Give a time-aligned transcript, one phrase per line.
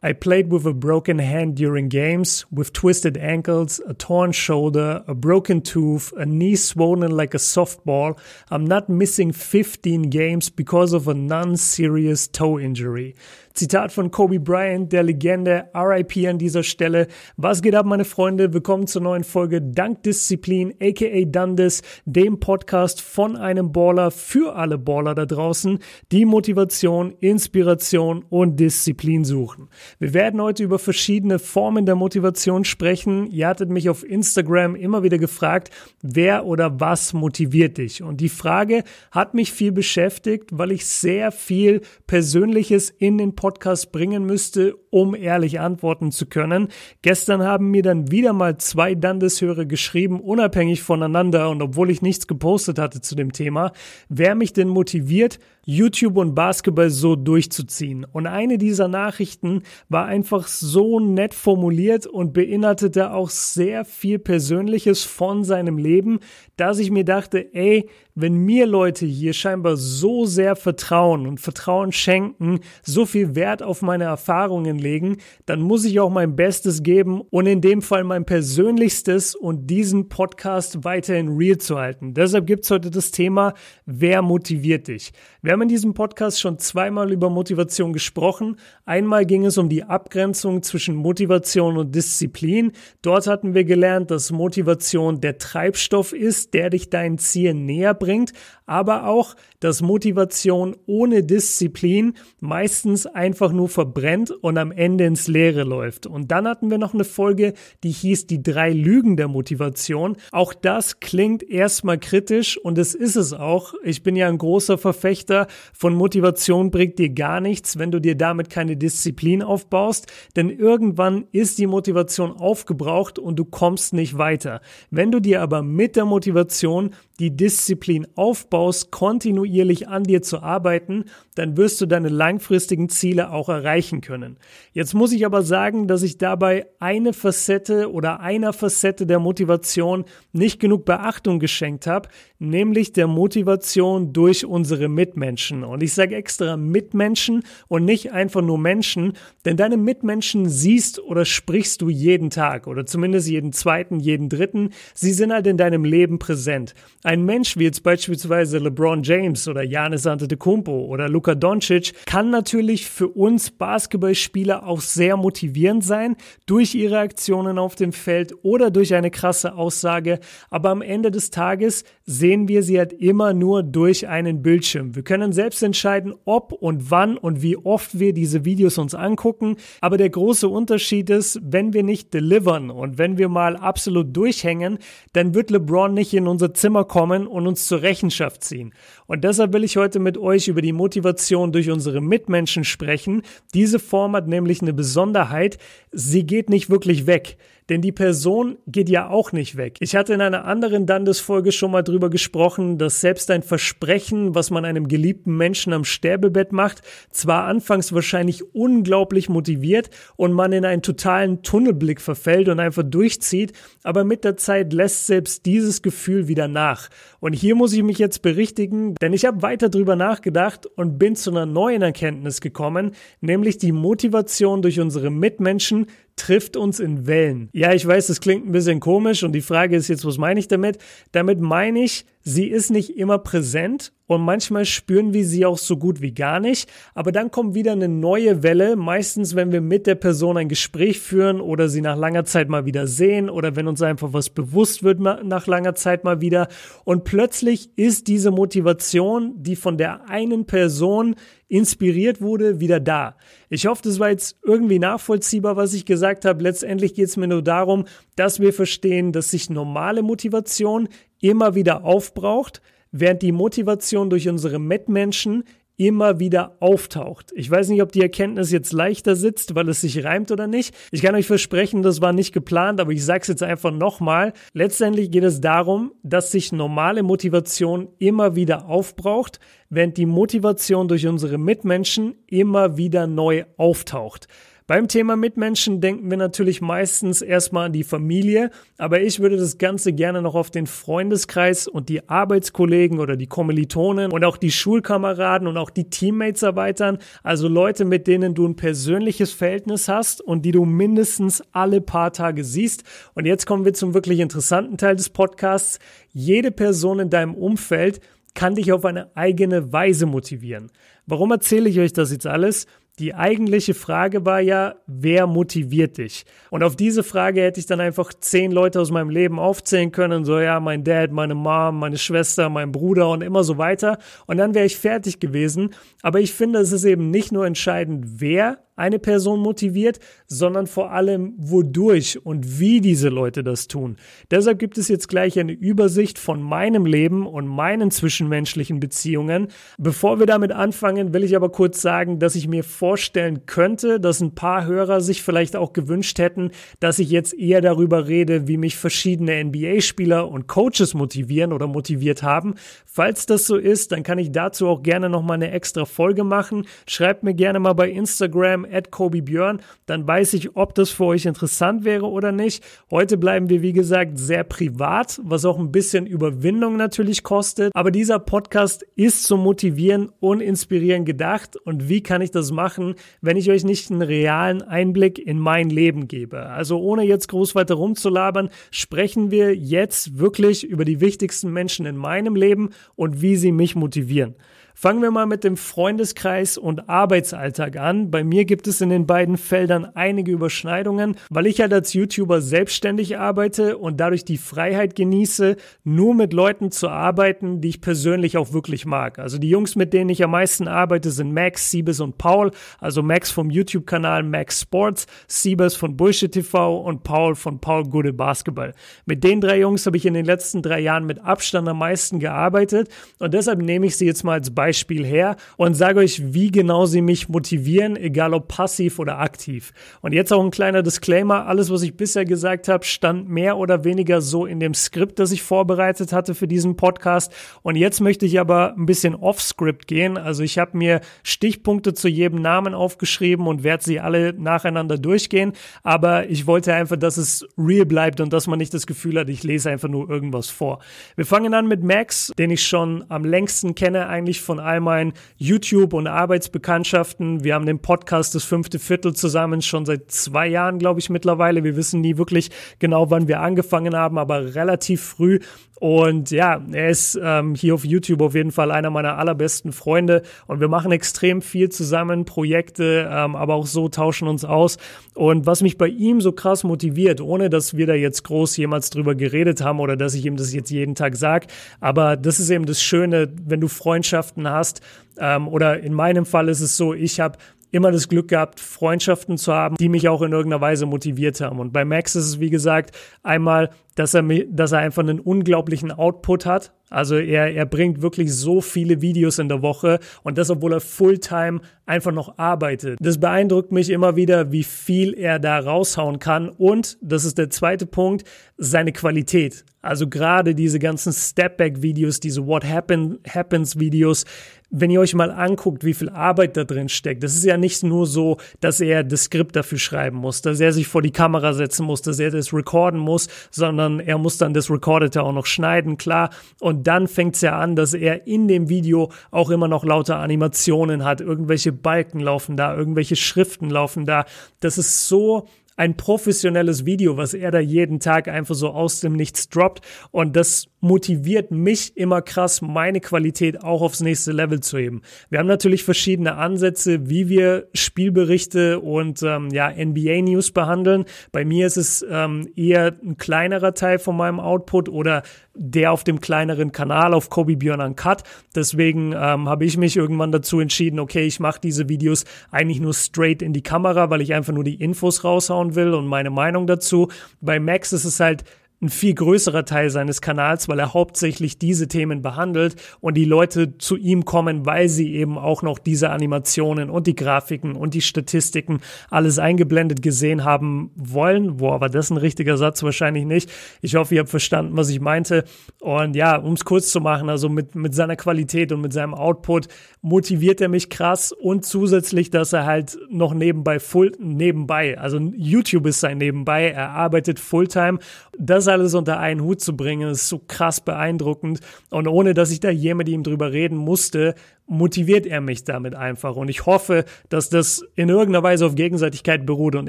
[0.00, 5.14] I played with a broken hand during games, with twisted ankles, a torn shoulder, a
[5.16, 8.16] broken tooth, a knee swollen like a softball.
[8.48, 13.16] I'm not missing 15 games because of a non-serious toe injury.
[13.58, 17.08] Zitat von Kobe Bryant, der Legende, RIP an dieser Stelle.
[17.36, 18.54] Was geht ab, meine Freunde?
[18.54, 24.78] Willkommen zur neuen Folge Dank Disziplin, aka Dundes, dem Podcast von einem Baller für alle
[24.78, 25.80] Baller da draußen,
[26.12, 29.68] die Motivation, Inspiration und Disziplin suchen.
[29.98, 33.26] Wir werden heute über verschiedene Formen der Motivation sprechen.
[33.26, 35.70] Ihr hattet mich auf Instagram immer wieder gefragt,
[36.00, 38.04] wer oder was motiviert dich?
[38.04, 43.47] Und die Frage hat mich viel beschäftigt, weil ich sehr viel Persönliches in den Podcast
[43.48, 46.68] Podcast bringen müsste, um ehrlich antworten zu können.
[47.02, 52.26] Gestern haben mir dann wieder mal zwei Dandeshörer geschrieben, unabhängig voneinander und obwohl ich nichts
[52.26, 53.72] gepostet hatte zu dem Thema,
[54.08, 55.38] wer mich denn motiviert,
[55.70, 58.06] YouTube und Basketball so durchzuziehen.
[58.10, 65.04] Und eine dieser Nachrichten war einfach so nett formuliert und beinhaltete auch sehr viel Persönliches
[65.04, 66.20] von seinem Leben,
[66.56, 71.92] dass ich mir dachte, ey, wenn mir Leute hier scheinbar so sehr vertrauen und Vertrauen
[71.92, 77.20] schenken, so viel Wert auf meine Erfahrungen legen, dann muss ich auch mein Bestes geben
[77.30, 82.14] und in dem Fall mein Persönlichstes und diesen Podcast weiterhin real zu halten.
[82.14, 83.54] Deshalb gibt's heute das Thema,
[83.86, 85.12] wer motiviert dich?
[85.42, 88.56] Wir haben in diesem Podcast schon zweimal über Motivation gesprochen.
[88.84, 92.72] Einmal ging es um die Abgrenzung zwischen Motivation und Disziplin.
[93.02, 98.32] Dort hatten wir gelernt, dass Motivation der Treibstoff ist, der dich deinen Zielen näher bringt,
[98.66, 105.64] aber auch, dass Motivation ohne Disziplin meistens einfach nur verbrennt und am Ende ins Leere
[105.64, 106.06] läuft.
[106.06, 110.16] Und dann hatten wir noch eine Folge, die hieß die drei Lügen der Motivation.
[110.30, 113.74] Auch das klingt erstmal kritisch und es ist es auch.
[113.82, 118.14] Ich bin ja ein großer Verfechter von Motivation bringt dir gar nichts, wenn du dir
[118.14, 124.60] damit keine Disziplin aufbaust, denn irgendwann ist die Motivation aufgebraucht und du kommst nicht weiter.
[124.90, 129.47] Wenn du dir aber mit der Motivation die Disziplin aufbaust, kontinuierlich
[129.88, 131.04] an dir zu arbeiten,
[131.38, 134.38] dann wirst du deine langfristigen Ziele auch erreichen können.
[134.72, 140.04] Jetzt muss ich aber sagen, dass ich dabei eine Facette oder einer Facette der Motivation
[140.32, 142.08] nicht genug Beachtung geschenkt habe,
[142.40, 145.62] nämlich der Motivation durch unsere Mitmenschen.
[145.62, 149.12] Und ich sage extra Mitmenschen und nicht einfach nur Menschen,
[149.44, 154.70] denn deine Mitmenschen siehst oder sprichst du jeden Tag oder zumindest jeden zweiten, jeden dritten.
[154.94, 156.74] Sie sind halt in deinem Leben präsent.
[157.04, 162.88] Ein Mensch wie jetzt beispielsweise LeBron James oder Giannis Antetokounmpo oder Luka Doncic kann natürlich
[162.88, 166.16] für uns Basketballspieler auch sehr motivierend sein
[166.46, 171.28] durch ihre Aktionen auf dem Feld oder durch eine krasse Aussage, aber am Ende des
[171.30, 174.96] Tages sehen wir sie halt immer nur durch einen Bildschirm.
[174.96, 179.56] Wir können selbst entscheiden, ob und wann und wie oft wir diese Videos uns angucken,
[179.82, 184.78] aber der große Unterschied ist, wenn wir nicht delivern und wenn wir mal absolut durchhängen,
[185.12, 188.72] dann wird LeBron nicht in unser Zimmer kommen und uns zur Rechenschaft ziehen.
[189.06, 193.20] Und deshalb will ich heute mit euch über die Motivation durch unsere Mitmenschen sprechen.
[193.52, 195.58] Diese Form hat nämlich eine Besonderheit.
[195.92, 197.36] Sie geht nicht wirklich weg.
[197.68, 199.76] Denn die Person geht ja auch nicht weg.
[199.80, 204.50] Ich hatte in einer anderen Dandes-Folge schon mal drüber gesprochen, dass selbst ein Versprechen, was
[204.50, 210.64] man einem geliebten Menschen am Sterbebett macht, zwar anfangs wahrscheinlich unglaublich motiviert und man in
[210.64, 213.52] einen totalen Tunnelblick verfällt und einfach durchzieht,
[213.82, 216.88] aber mit der Zeit lässt selbst dieses Gefühl wieder nach.
[217.20, 221.16] Und hier muss ich mich jetzt berichtigen, denn ich habe weiter drüber nachgedacht und bin
[221.16, 225.86] zu einer neuen Erkenntnis gekommen, nämlich die Motivation durch unsere Mitmenschen
[226.18, 227.48] trifft uns in Wellen.
[227.52, 230.40] Ja, ich weiß, das klingt ein bisschen komisch und die Frage ist jetzt, was meine
[230.40, 230.78] ich damit?
[231.12, 235.76] Damit meine ich, sie ist nicht immer präsent und manchmal spüren wir sie auch so
[235.76, 239.86] gut wie gar nicht, aber dann kommt wieder eine neue Welle, meistens wenn wir mit
[239.86, 243.68] der Person ein Gespräch führen oder sie nach langer Zeit mal wieder sehen oder wenn
[243.68, 246.48] uns einfach was bewusst wird nach langer Zeit mal wieder
[246.84, 251.14] und plötzlich ist diese Motivation, die von der einen Person
[251.48, 253.16] inspiriert wurde, wieder da.
[253.50, 256.42] Ich hoffe, das war jetzt irgendwie nachvollziehbar, was ich gesagt habe.
[256.42, 257.84] Letztendlich geht es mir nur darum,
[258.16, 260.88] dass wir verstehen, dass sich normale Motivation
[261.20, 262.62] immer wieder aufbraucht,
[262.92, 265.44] während die Motivation durch unsere Mitmenschen
[265.78, 267.32] immer wieder auftaucht.
[267.36, 270.74] Ich weiß nicht, ob die Erkenntnis jetzt leichter sitzt, weil es sich reimt oder nicht.
[270.90, 274.32] Ich kann euch versprechen, das war nicht geplant, aber ich sage es jetzt einfach nochmal.
[274.52, 279.38] Letztendlich geht es darum, dass sich normale Motivation immer wieder aufbraucht,
[279.70, 284.26] während die Motivation durch unsere Mitmenschen immer wieder neu auftaucht.
[284.68, 289.56] Beim Thema Mitmenschen denken wir natürlich meistens erstmal an die Familie, aber ich würde das
[289.56, 294.52] Ganze gerne noch auf den Freundeskreis und die Arbeitskollegen oder die Kommilitonen und auch die
[294.52, 300.20] Schulkameraden und auch die Teammates erweitern, also Leute, mit denen du ein persönliches Verhältnis hast
[300.20, 302.84] und die du mindestens alle paar Tage siehst.
[303.14, 305.78] Und jetzt kommen wir zum wirklich interessanten Teil des Podcasts.
[306.12, 308.00] Jede Person in deinem Umfeld
[308.34, 310.70] kann dich auf eine eigene Weise motivieren.
[311.06, 312.66] Warum erzähle ich euch das jetzt alles?
[312.98, 316.26] Die eigentliche Frage war ja, wer motiviert dich?
[316.50, 320.24] Und auf diese Frage hätte ich dann einfach zehn Leute aus meinem Leben aufzählen können,
[320.24, 323.98] so ja, mein Dad, meine Mom, meine Schwester, mein Bruder und immer so weiter.
[324.26, 325.74] Und dann wäre ich fertig gewesen.
[326.02, 330.92] Aber ich finde, es ist eben nicht nur entscheidend, wer eine Person motiviert, sondern vor
[330.92, 333.96] allem wodurch und wie diese Leute das tun.
[334.30, 339.48] Deshalb gibt es jetzt gleich eine Übersicht von meinem Leben und meinen zwischenmenschlichen Beziehungen.
[339.78, 344.20] Bevor wir damit anfangen, will ich aber kurz sagen, dass ich mir vorstellen könnte, dass
[344.20, 346.50] ein paar Hörer sich vielleicht auch gewünscht hätten,
[346.80, 352.22] dass ich jetzt eher darüber rede, wie mich verschiedene NBA-Spieler und Coaches motivieren oder motiviert
[352.22, 352.54] haben.
[352.86, 356.66] Falls das so ist, dann kann ich dazu auch gerne nochmal eine extra Folge machen.
[356.86, 361.04] Schreibt mir gerne mal bei Instagram at Kobe Björn, dann weiß ich, ob das für
[361.04, 362.64] euch interessant wäre oder nicht.
[362.90, 367.74] Heute bleiben wir, wie gesagt, sehr privat, was auch ein bisschen Überwindung natürlich kostet.
[367.74, 371.56] Aber dieser Podcast ist zum Motivieren und Inspirieren gedacht.
[371.56, 375.70] Und wie kann ich das machen, wenn ich euch nicht einen realen Einblick in mein
[375.70, 376.46] Leben gebe?
[376.46, 381.96] Also ohne jetzt groß weiter rumzulabern, sprechen wir jetzt wirklich über die wichtigsten Menschen in
[381.96, 384.34] meinem Leben und wie sie mich motivieren.
[384.80, 388.12] Fangen wir mal mit dem Freundeskreis und Arbeitsalltag an.
[388.12, 392.40] Bei mir gibt es in den beiden Feldern einige Überschneidungen, weil ich halt als YouTuber
[392.40, 398.36] selbstständig arbeite und dadurch die Freiheit genieße, nur mit Leuten zu arbeiten, die ich persönlich
[398.36, 399.18] auch wirklich mag.
[399.18, 402.52] Also die Jungs, mit denen ich am meisten arbeite, sind Max, Siebes und Paul.
[402.78, 408.12] Also Max vom YouTube-Kanal Max Sports, Siebes von Bullshit TV und Paul von Paul Gude
[408.12, 408.74] Basketball.
[409.06, 412.20] Mit den drei Jungs habe ich in den letzten drei Jahren mit Abstand am meisten
[412.20, 412.88] gearbeitet
[413.18, 416.50] und deshalb nehme ich sie jetzt mal als Beispiel Beispiel her und sage euch, wie
[416.50, 419.72] genau sie mich motivieren, egal ob passiv oder aktiv.
[420.02, 423.84] Und jetzt auch ein kleiner Disclaimer, alles, was ich bisher gesagt habe, stand mehr oder
[423.84, 427.32] weniger so in dem Skript, das ich vorbereitet hatte für diesen Podcast.
[427.62, 430.18] Und jetzt möchte ich aber ein bisschen off-Script gehen.
[430.18, 435.54] Also ich habe mir Stichpunkte zu jedem Namen aufgeschrieben und werde sie alle nacheinander durchgehen.
[435.82, 439.30] Aber ich wollte einfach, dass es real bleibt und dass man nicht das Gefühl hat,
[439.30, 440.80] ich lese einfach nur irgendwas vor.
[441.16, 444.80] Wir fangen an mit Max, den ich schon am längsten kenne, eigentlich von von all
[444.80, 447.44] meinen YouTube- und Arbeitsbekanntschaften.
[447.44, 451.62] Wir haben den Podcast das fünfte Viertel zusammen schon seit zwei Jahren, glaube ich, mittlerweile.
[451.62, 452.50] Wir wissen nie wirklich
[452.80, 455.38] genau, wann wir angefangen haben, aber relativ früh.
[455.80, 460.22] Und ja, er ist ähm, hier auf YouTube auf jeden Fall einer meiner allerbesten Freunde
[460.48, 464.78] und wir machen extrem viel zusammen, Projekte, ähm, aber auch so tauschen uns aus.
[465.14, 468.90] Und was mich bei ihm so krass motiviert, ohne dass wir da jetzt groß jemals
[468.90, 471.46] drüber geredet haben oder dass ich ihm das jetzt jeden Tag sag,
[471.80, 474.80] aber das ist eben das Schöne, wenn du Freundschaften hast.
[475.20, 477.38] Ähm, oder in meinem Fall ist es so, ich habe
[477.70, 481.60] immer das Glück gehabt, Freundschaften zu haben, die mich auch in irgendeiner Weise motiviert haben.
[481.60, 485.90] Und bei Max ist es, wie gesagt, einmal, dass er, dass er einfach einen unglaublichen
[485.90, 486.72] Output hat.
[486.90, 490.80] Also er, er bringt wirklich so viele Videos in der Woche und das, obwohl er
[490.80, 492.98] Fulltime einfach noch arbeitet.
[493.02, 496.48] Das beeindruckt mich immer wieder, wie viel er da raushauen kann.
[496.48, 498.24] Und, das ist der zweite Punkt,
[498.56, 499.64] seine Qualität.
[499.82, 504.24] Also gerade diese ganzen Stepback-Videos, diese What Happen, Happens-Videos,
[504.70, 507.82] wenn ihr euch mal anguckt, wie viel Arbeit da drin steckt, das ist ja nicht
[507.82, 511.52] nur so, dass er das Skript dafür schreiben muss, dass er sich vor die Kamera
[511.52, 515.46] setzen muss, dass er das recorden muss, sondern er muss dann das Recordete auch noch
[515.46, 516.30] schneiden, klar.
[516.60, 520.18] Und dann fängt es ja an, dass er in dem Video auch immer noch lauter
[520.18, 524.24] Animationen hat, irgendwelche Balken laufen da, irgendwelche Schriften laufen da.
[524.60, 525.46] Das ist so
[525.78, 529.80] ein professionelles Video, was er da jeden Tag einfach so aus dem Nichts droppt.
[530.10, 535.02] Und das motiviert mich immer krass, meine Qualität auch aufs nächste Level zu heben.
[535.28, 541.04] Wir haben natürlich verschiedene Ansätze, wie wir Spielberichte und ähm, ja, NBA-News behandeln.
[541.32, 545.22] Bei mir ist es ähm, eher ein kleinerer Teil von meinem Output oder
[545.54, 548.22] der auf dem kleineren Kanal auf Kobe Björn Uncut.
[548.54, 552.94] Deswegen ähm, habe ich mich irgendwann dazu entschieden, okay, ich mache diese Videos eigentlich nur
[552.94, 556.66] straight in die Kamera, weil ich einfach nur die Infos raushauen will und meine Meinung
[556.68, 557.08] dazu.
[557.40, 558.44] Bei Max ist es halt
[558.80, 563.76] ein viel größerer Teil seines Kanals, weil er hauptsächlich diese Themen behandelt und die Leute
[563.78, 568.02] zu ihm kommen, weil sie eben auch noch diese Animationen und die Grafiken und die
[568.02, 568.80] Statistiken
[569.10, 571.56] alles eingeblendet gesehen haben wollen.
[571.56, 572.82] Boah, war das ein richtiger Satz?
[572.84, 573.50] Wahrscheinlich nicht.
[573.82, 575.42] Ich hoffe, ihr habt verstanden, was ich meinte.
[575.80, 579.14] Und ja, um es kurz zu machen, also mit, mit seiner Qualität und mit seinem
[579.14, 579.66] Output
[580.02, 585.86] motiviert er mich krass und zusätzlich, dass er halt noch nebenbei full, nebenbei, also YouTube
[585.86, 587.98] ist sein nebenbei, er arbeitet Fulltime.
[588.38, 591.60] Das alles unter einen Hut zu bringen, ist so krass beeindruckend.
[591.90, 594.34] Und ohne dass ich da je mit ihm drüber reden musste,
[594.68, 596.36] motiviert er mich damit einfach.
[596.36, 599.88] Und ich hoffe, dass das in irgendeiner Weise auf Gegenseitigkeit beruht und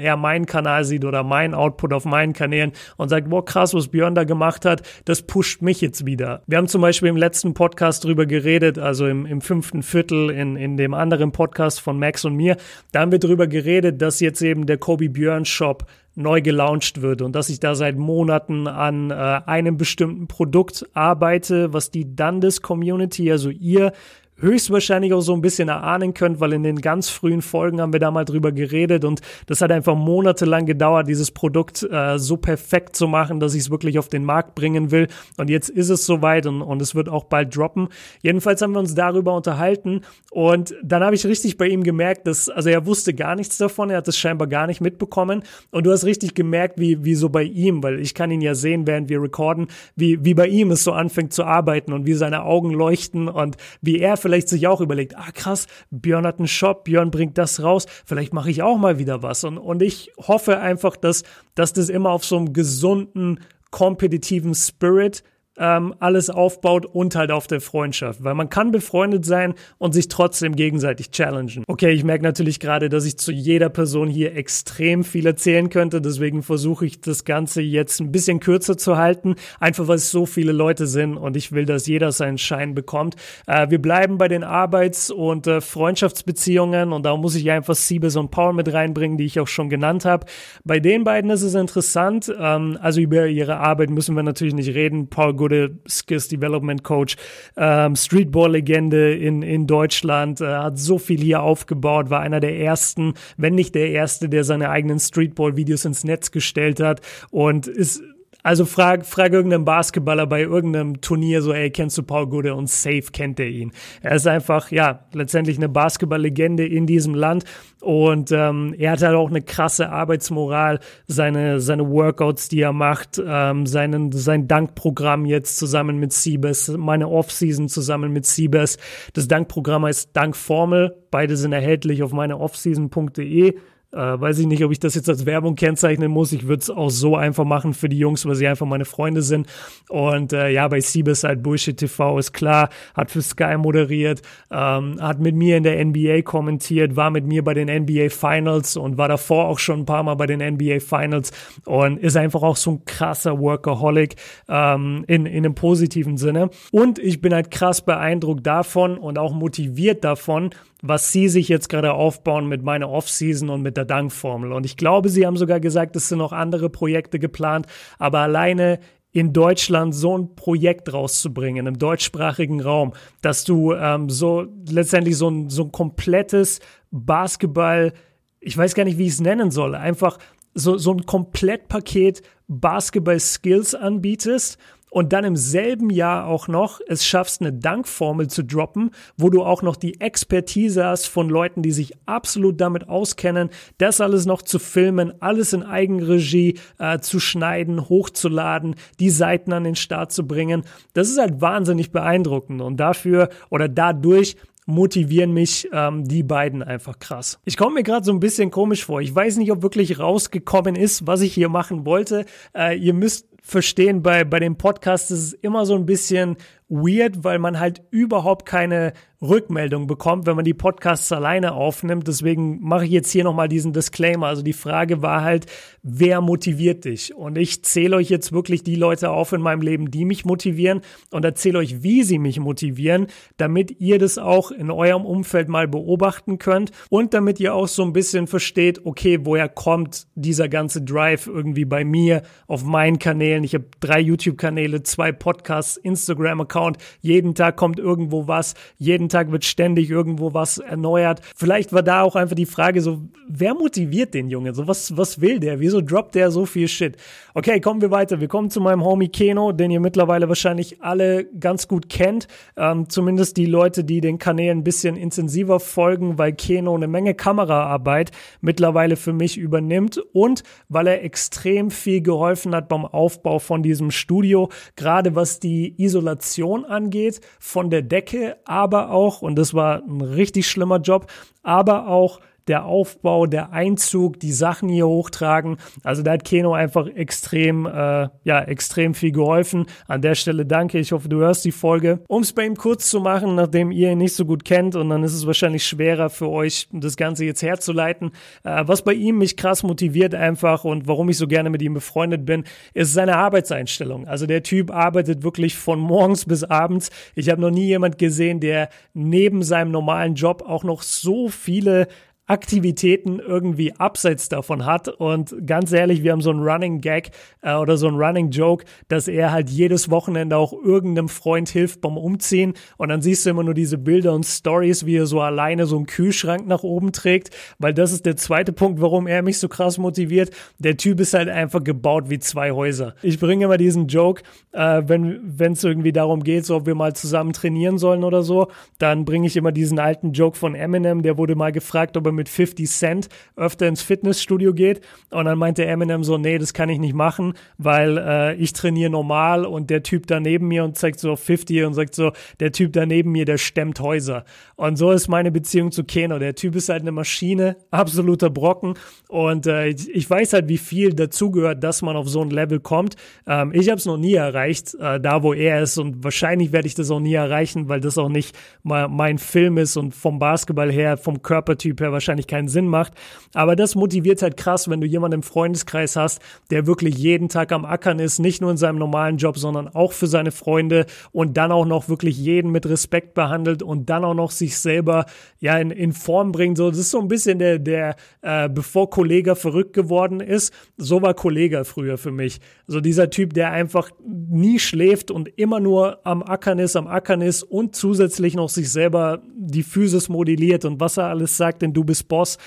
[0.00, 3.88] er meinen Kanal sieht oder meinen Output auf meinen Kanälen und sagt, boah, krass, was
[3.88, 6.42] Björn da gemacht hat, das pusht mich jetzt wieder.
[6.46, 10.56] Wir haben zum Beispiel im letzten Podcast drüber geredet, also im, im fünften Viertel in,
[10.56, 12.56] in dem anderen Podcast von Max und mir,
[12.92, 15.86] da haben wir drüber geredet, dass jetzt eben der Kobe Björn Shop
[16.20, 21.72] neu gelauncht wird und dass ich da seit Monaten an äh, einem bestimmten Produkt arbeite,
[21.72, 23.92] was die Dundas Community, also ihr
[24.40, 28.00] höchstwahrscheinlich auch so ein bisschen erahnen könnt, weil in den ganz frühen Folgen haben wir
[28.00, 32.96] da mal drüber geredet und das hat einfach monatelang gedauert, dieses Produkt äh, so perfekt
[32.96, 35.08] zu machen, dass ich es wirklich auf den Markt bringen will.
[35.36, 37.88] Und jetzt ist es soweit und, und es wird auch bald droppen.
[38.22, 42.48] Jedenfalls haben wir uns darüber unterhalten und dann habe ich richtig bei ihm gemerkt, dass,
[42.48, 45.92] also er wusste gar nichts davon, er hat es scheinbar gar nicht mitbekommen und du
[45.92, 49.08] hast richtig gemerkt, wie, wie so bei ihm, weil ich kann ihn ja sehen, während
[49.08, 52.70] wir recorden, wie, wie bei ihm es so anfängt zu arbeiten und wie seine Augen
[52.70, 56.84] leuchten und wie er vielleicht vielleicht sich auch überlegt, ah krass, Björn hat einen Shop,
[56.84, 59.42] Björn bringt das raus, vielleicht mache ich auch mal wieder was.
[59.42, 61.24] Und, und ich hoffe einfach, dass,
[61.56, 63.40] dass das immer auf so einem gesunden,
[63.72, 65.24] kompetitiven Spirit
[65.60, 68.24] ähm, alles aufbaut und halt auf der Freundschaft.
[68.24, 71.64] Weil man kann befreundet sein und sich trotzdem gegenseitig challengen.
[71.68, 76.00] Okay, ich merke natürlich gerade, dass ich zu jeder Person hier extrem viel erzählen könnte.
[76.00, 79.36] Deswegen versuche ich das Ganze jetzt ein bisschen kürzer zu halten.
[79.60, 83.16] Einfach weil es so viele Leute sind und ich will, dass jeder seinen Schein bekommt.
[83.46, 88.16] Äh, wir bleiben bei den Arbeits- und äh, Freundschaftsbeziehungen und da muss ich einfach Siebes
[88.16, 90.26] und Paul mit reinbringen, die ich auch schon genannt habe.
[90.64, 92.32] Bei den beiden ist es interessant.
[92.38, 95.08] Ähm, also über ihre Arbeit müssen wir natürlich nicht reden.
[95.08, 97.16] Paul Good wurde Skills Development Coach,
[97.56, 103.14] ähm, Streetball-Legende in, in Deutschland, äh, hat so viel hier aufgebaut, war einer der ersten,
[103.36, 108.02] wenn nicht der erste, der seine eigenen Streetball-Videos ins Netz gestellt hat und ist
[108.42, 112.54] also frag, frag irgendeinen Basketballer bei irgendeinem Turnier so, ey, kennst du Paul Gude?
[112.54, 113.72] Und safe kennt er ihn.
[114.02, 117.44] Er ist einfach, ja, letztendlich eine Basketballlegende in diesem Land
[117.80, 123.20] und ähm, er hat halt auch eine krasse Arbeitsmoral, seine, seine Workouts, die er macht,
[123.24, 128.76] ähm, seinen, sein Dankprogramm jetzt zusammen mit Siebes, meine Offseason zusammen mit Siebes.
[129.14, 130.94] Das Dankprogramm heißt Dankformel.
[131.10, 133.54] Beide sind erhältlich auf meine offseason.de.
[133.92, 136.32] Äh, weiß ich nicht, ob ich das jetzt als Werbung kennzeichnen muss.
[136.32, 139.20] Ich würde es auch so einfach machen für die Jungs, weil sie einfach meine Freunde
[139.22, 139.48] sind.
[139.88, 144.96] Und äh, ja, bei Siebes halt Bullshit TV ist klar, hat für Sky moderiert, ähm,
[145.00, 148.96] hat mit mir in der NBA kommentiert, war mit mir bei den NBA Finals und
[148.96, 151.32] war davor auch schon ein paar Mal bei den NBA Finals
[151.64, 154.14] und ist einfach auch so ein krasser Workaholic
[154.48, 156.50] ähm, in, in einem positiven Sinne.
[156.70, 160.50] Und ich bin halt krass beeindruckt davon und auch motiviert davon,
[160.82, 164.52] was sie sich jetzt gerade aufbauen mit meiner Offseason und mit der Dankformel.
[164.52, 167.66] Und ich glaube, sie haben sogar gesagt, es sind noch andere Projekte geplant,
[167.98, 168.80] aber alleine
[169.12, 175.28] in Deutschland so ein Projekt rauszubringen, im deutschsprachigen Raum, dass du ähm, so letztendlich so
[175.28, 176.60] ein, so ein komplettes
[176.90, 177.92] Basketball,
[178.38, 180.18] ich weiß gar nicht, wie ich es nennen soll, einfach
[180.54, 184.58] so, so ein Komplettpaket Basketball-Skills anbietest
[184.90, 189.42] und dann im selben Jahr auch noch es schaffst, eine Dankformel zu droppen, wo du
[189.42, 194.42] auch noch die Expertise hast von Leuten, die sich absolut damit auskennen, das alles noch
[194.42, 200.26] zu filmen, alles in Eigenregie äh, zu schneiden, hochzuladen, die Seiten an den Start zu
[200.26, 200.64] bringen.
[200.92, 204.36] Das ist halt wahnsinnig beeindruckend und dafür oder dadurch
[204.70, 207.38] motivieren mich ähm, die beiden einfach krass.
[207.44, 209.00] Ich komme mir gerade so ein bisschen komisch vor.
[209.00, 212.24] Ich weiß nicht, ob wirklich rausgekommen ist, was ich hier machen wollte.
[212.54, 216.36] Äh, ihr müsst verstehen, bei, bei dem Podcast ist es immer so ein bisschen
[216.70, 218.92] weird, weil man halt überhaupt keine
[219.22, 222.08] Rückmeldung bekommt, wenn man die Podcasts alleine aufnimmt.
[222.08, 224.28] Deswegen mache ich jetzt hier nochmal diesen Disclaimer.
[224.28, 225.46] Also die Frage war halt,
[225.82, 227.14] wer motiviert dich?
[227.14, 230.80] Und ich zähle euch jetzt wirklich die Leute auf in meinem Leben, die mich motivieren
[231.10, 235.68] und erzähle euch, wie sie mich motivieren, damit ihr das auch in eurem Umfeld mal
[235.68, 240.80] beobachten könnt und damit ihr auch so ein bisschen versteht, okay, woher kommt dieser ganze
[240.80, 243.44] Drive irgendwie bei mir auf meinen Kanälen Kanälen.
[243.44, 246.78] Ich habe drei YouTube-Kanäle, zwei Podcasts, Instagram-Account.
[247.00, 248.54] Jeden Tag kommt irgendwo was.
[248.76, 251.20] Jeden Tag wird ständig irgendwo was erneuert.
[251.36, 254.52] Vielleicht war da auch einfach die Frage so, wer motiviert den Junge?
[254.54, 255.60] So, was, was will der?
[255.60, 256.96] Wieso droppt der so viel Shit?
[257.34, 258.20] Okay, kommen wir weiter.
[258.20, 262.26] Wir kommen zu meinem Homie Keno, den ihr mittlerweile wahrscheinlich alle ganz gut kennt.
[262.56, 267.14] Ähm, zumindest die Leute, die den Kanälen ein bisschen intensiver folgen, weil Keno eine Menge
[267.14, 268.10] Kameraarbeit
[268.40, 273.90] mittlerweile für mich übernimmt und weil er extrem viel geholfen hat beim Aufbau von diesem
[273.90, 280.00] Studio, gerade was die Isolation angeht von der Decke, aber auch, und das war ein
[280.00, 281.06] richtig schlimmer Job,
[281.42, 285.56] aber auch der Aufbau, der Einzug, die Sachen hier hochtragen.
[285.84, 289.66] Also da hat Keno einfach extrem, äh, ja, extrem viel geholfen.
[289.86, 290.80] An der Stelle danke.
[290.80, 292.00] Ich hoffe, du hörst die Folge.
[292.08, 294.90] Um es bei ihm kurz zu machen, nachdem ihr ihn nicht so gut kennt und
[294.90, 298.10] dann ist es wahrscheinlich schwerer für euch, das Ganze jetzt herzuleiten.
[298.42, 301.74] Äh, was bei ihm mich krass motiviert einfach und warum ich so gerne mit ihm
[301.74, 302.42] befreundet bin,
[302.74, 304.08] ist seine Arbeitseinstellung.
[304.08, 306.90] Also der Typ arbeitet wirklich von morgens bis abends.
[307.14, 311.86] Ich habe noch nie jemand gesehen, der neben seinem normalen Job auch noch so viele
[312.30, 314.86] Aktivitäten irgendwie abseits davon hat.
[314.86, 317.10] Und ganz ehrlich, wir haben so einen Running Gag
[317.42, 321.80] äh, oder so einen Running Joke, dass er halt jedes Wochenende auch irgendeinem Freund hilft
[321.80, 322.54] beim Umziehen.
[322.76, 325.76] Und dann siehst du immer nur diese Bilder und Stories, wie er so alleine so
[325.76, 327.30] einen Kühlschrank nach oben trägt.
[327.58, 330.30] Weil das ist der zweite Punkt, warum er mich so krass motiviert.
[330.60, 332.94] Der Typ ist halt einfach gebaut wie zwei Häuser.
[333.02, 334.22] Ich bringe immer diesen Joke,
[334.52, 338.48] äh, wenn es irgendwie darum geht, so ob wir mal zusammen trainieren sollen oder so,
[338.78, 342.19] dann bringe ich immer diesen alten Joke von Eminem, der wurde mal gefragt, ob er
[342.20, 344.82] mit 50 Cent öfter ins Fitnessstudio geht.
[345.08, 348.90] Und dann meinte Eminem so, nee, das kann ich nicht machen, weil äh, ich trainiere
[348.90, 352.52] normal und der Typ da neben mir und zeigt so 50 und sagt so, der
[352.52, 354.24] Typ da neben mir, der stemmt Häuser.
[354.56, 356.18] Und so ist meine Beziehung zu Keno.
[356.18, 358.74] Der Typ ist halt eine Maschine, absoluter Brocken.
[359.08, 362.96] Und äh, ich, weiß halt, wie viel dazugehört, dass man auf so ein Level kommt.
[363.26, 365.78] Ähm, ich habe es noch nie erreicht, äh, da wo er ist.
[365.78, 369.78] Und wahrscheinlich werde ich das auch nie erreichen, weil das auch nicht mein Film ist
[369.78, 372.92] und vom Basketball her, vom Körpertyp her wahrscheinlich wahrscheinlich keinen Sinn macht.
[373.34, 377.52] Aber das motiviert halt krass, wenn du jemanden im Freundeskreis hast, der wirklich jeden Tag
[377.52, 381.36] am Ackern ist, nicht nur in seinem normalen Job, sondern auch für seine Freunde und
[381.36, 385.06] dann auch noch wirklich jeden mit Respekt behandelt und dann auch noch sich selber
[385.38, 386.58] ja in, in Form bringt.
[386.58, 391.00] So, das ist so ein bisschen der, der äh, bevor Kollege verrückt geworden ist, so
[391.02, 392.40] war Kollege früher für mich.
[392.66, 397.22] So dieser Typ, der einfach nie schläft und immer nur am Ackern ist, am Ackern
[397.22, 401.72] ist und zusätzlich noch sich selber die Physis modelliert und was er alles sagt, denn
[401.72, 402.38] du bist Boss.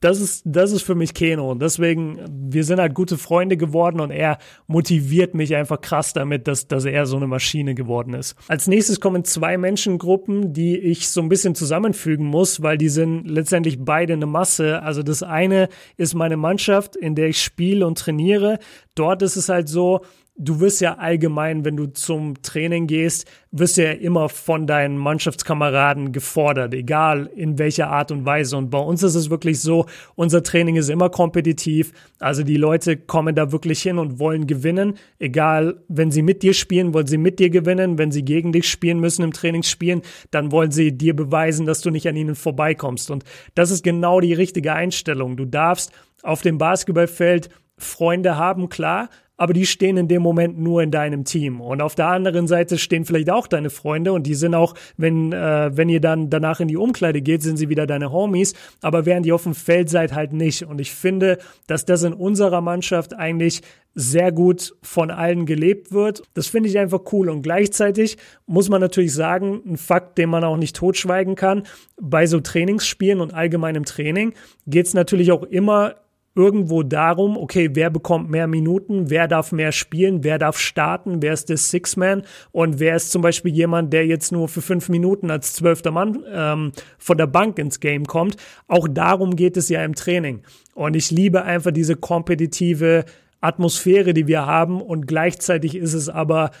[0.00, 1.50] Das ist, das ist für mich Keno.
[1.50, 2.18] Und deswegen,
[2.50, 6.86] wir sind halt gute Freunde geworden und er motiviert mich einfach krass damit, dass, dass
[6.86, 8.34] er so eine Maschine geworden ist.
[8.48, 13.28] Als nächstes kommen zwei Menschengruppen, die ich so ein bisschen zusammenfügen muss, weil die sind
[13.28, 14.82] letztendlich beide eine Masse.
[14.82, 15.68] Also das eine
[15.98, 18.58] ist meine Mannschaft, in der ich spiele und trainiere.
[18.94, 20.00] Dort ist es halt so,
[20.42, 24.96] du wirst ja allgemein, wenn du zum Training gehst, wirst du ja immer von deinen
[24.96, 28.56] Mannschaftskameraden gefordert, egal in welcher Art und Weise.
[28.56, 31.92] Und bei uns ist es wirklich so, unser Training ist immer kompetitiv.
[32.18, 36.54] Also die Leute kommen da wirklich hin und wollen gewinnen, egal, wenn sie mit dir
[36.54, 37.98] spielen, wollen sie mit dir gewinnen.
[37.98, 40.00] Wenn sie gegen dich spielen müssen im Trainingsspielen,
[40.30, 43.10] dann wollen sie dir beweisen, dass du nicht an ihnen vorbeikommst.
[43.10, 43.24] Und
[43.54, 45.36] das ist genau die richtige Einstellung.
[45.36, 49.08] Du darfst auf dem Basketballfeld Freunde haben, klar,
[49.40, 51.62] aber die stehen in dem Moment nur in deinem Team.
[51.62, 55.32] Und auf der anderen Seite stehen vielleicht auch deine Freunde und die sind auch, wenn,
[55.32, 59.06] äh, wenn ihr dann danach in die Umkleide geht, sind sie wieder deine Homies, aber
[59.06, 60.64] während ihr auf dem Feld seid, halt nicht.
[60.64, 63.62] Und ich finde, dass das in unserer Mannschaft eigentlich
[63.94, 66.22] sehr gut von allen gelebt wird.
[66.34, 67.30] Das finde ich einfach cool.
[67.30, 71.62] Und gleichzeitig muss man natürlich sagen, ein Fakt, den man auch nicht totschweigen kann,
[71.98, 74.34] bei so Trainingsspielen und allgemeinem Training
[74.66, 75.94] geht es natürlich auch immer
[76.40, 81.34] irgendwo darum, okay, wer bekommt mehr Minuten, wer darf mehr spielen, wer darf starten, wer
[81.34, 85.30] ist der Six-Man und wer ist zum Beispiel jemand, der jetzt nur für fünf Minuten
[85.30, 88.36] als zwölfter Mann ähm, von der Bank ins Game kommt.
[88.68, 90.40] Auch darum geht es ja im Training.
[90.74, 93.04] Und ich liebe einfach diese kompetitive
[93.42, 96.52] Atmosphäre, die wir haben und gleichzeitig ist es aber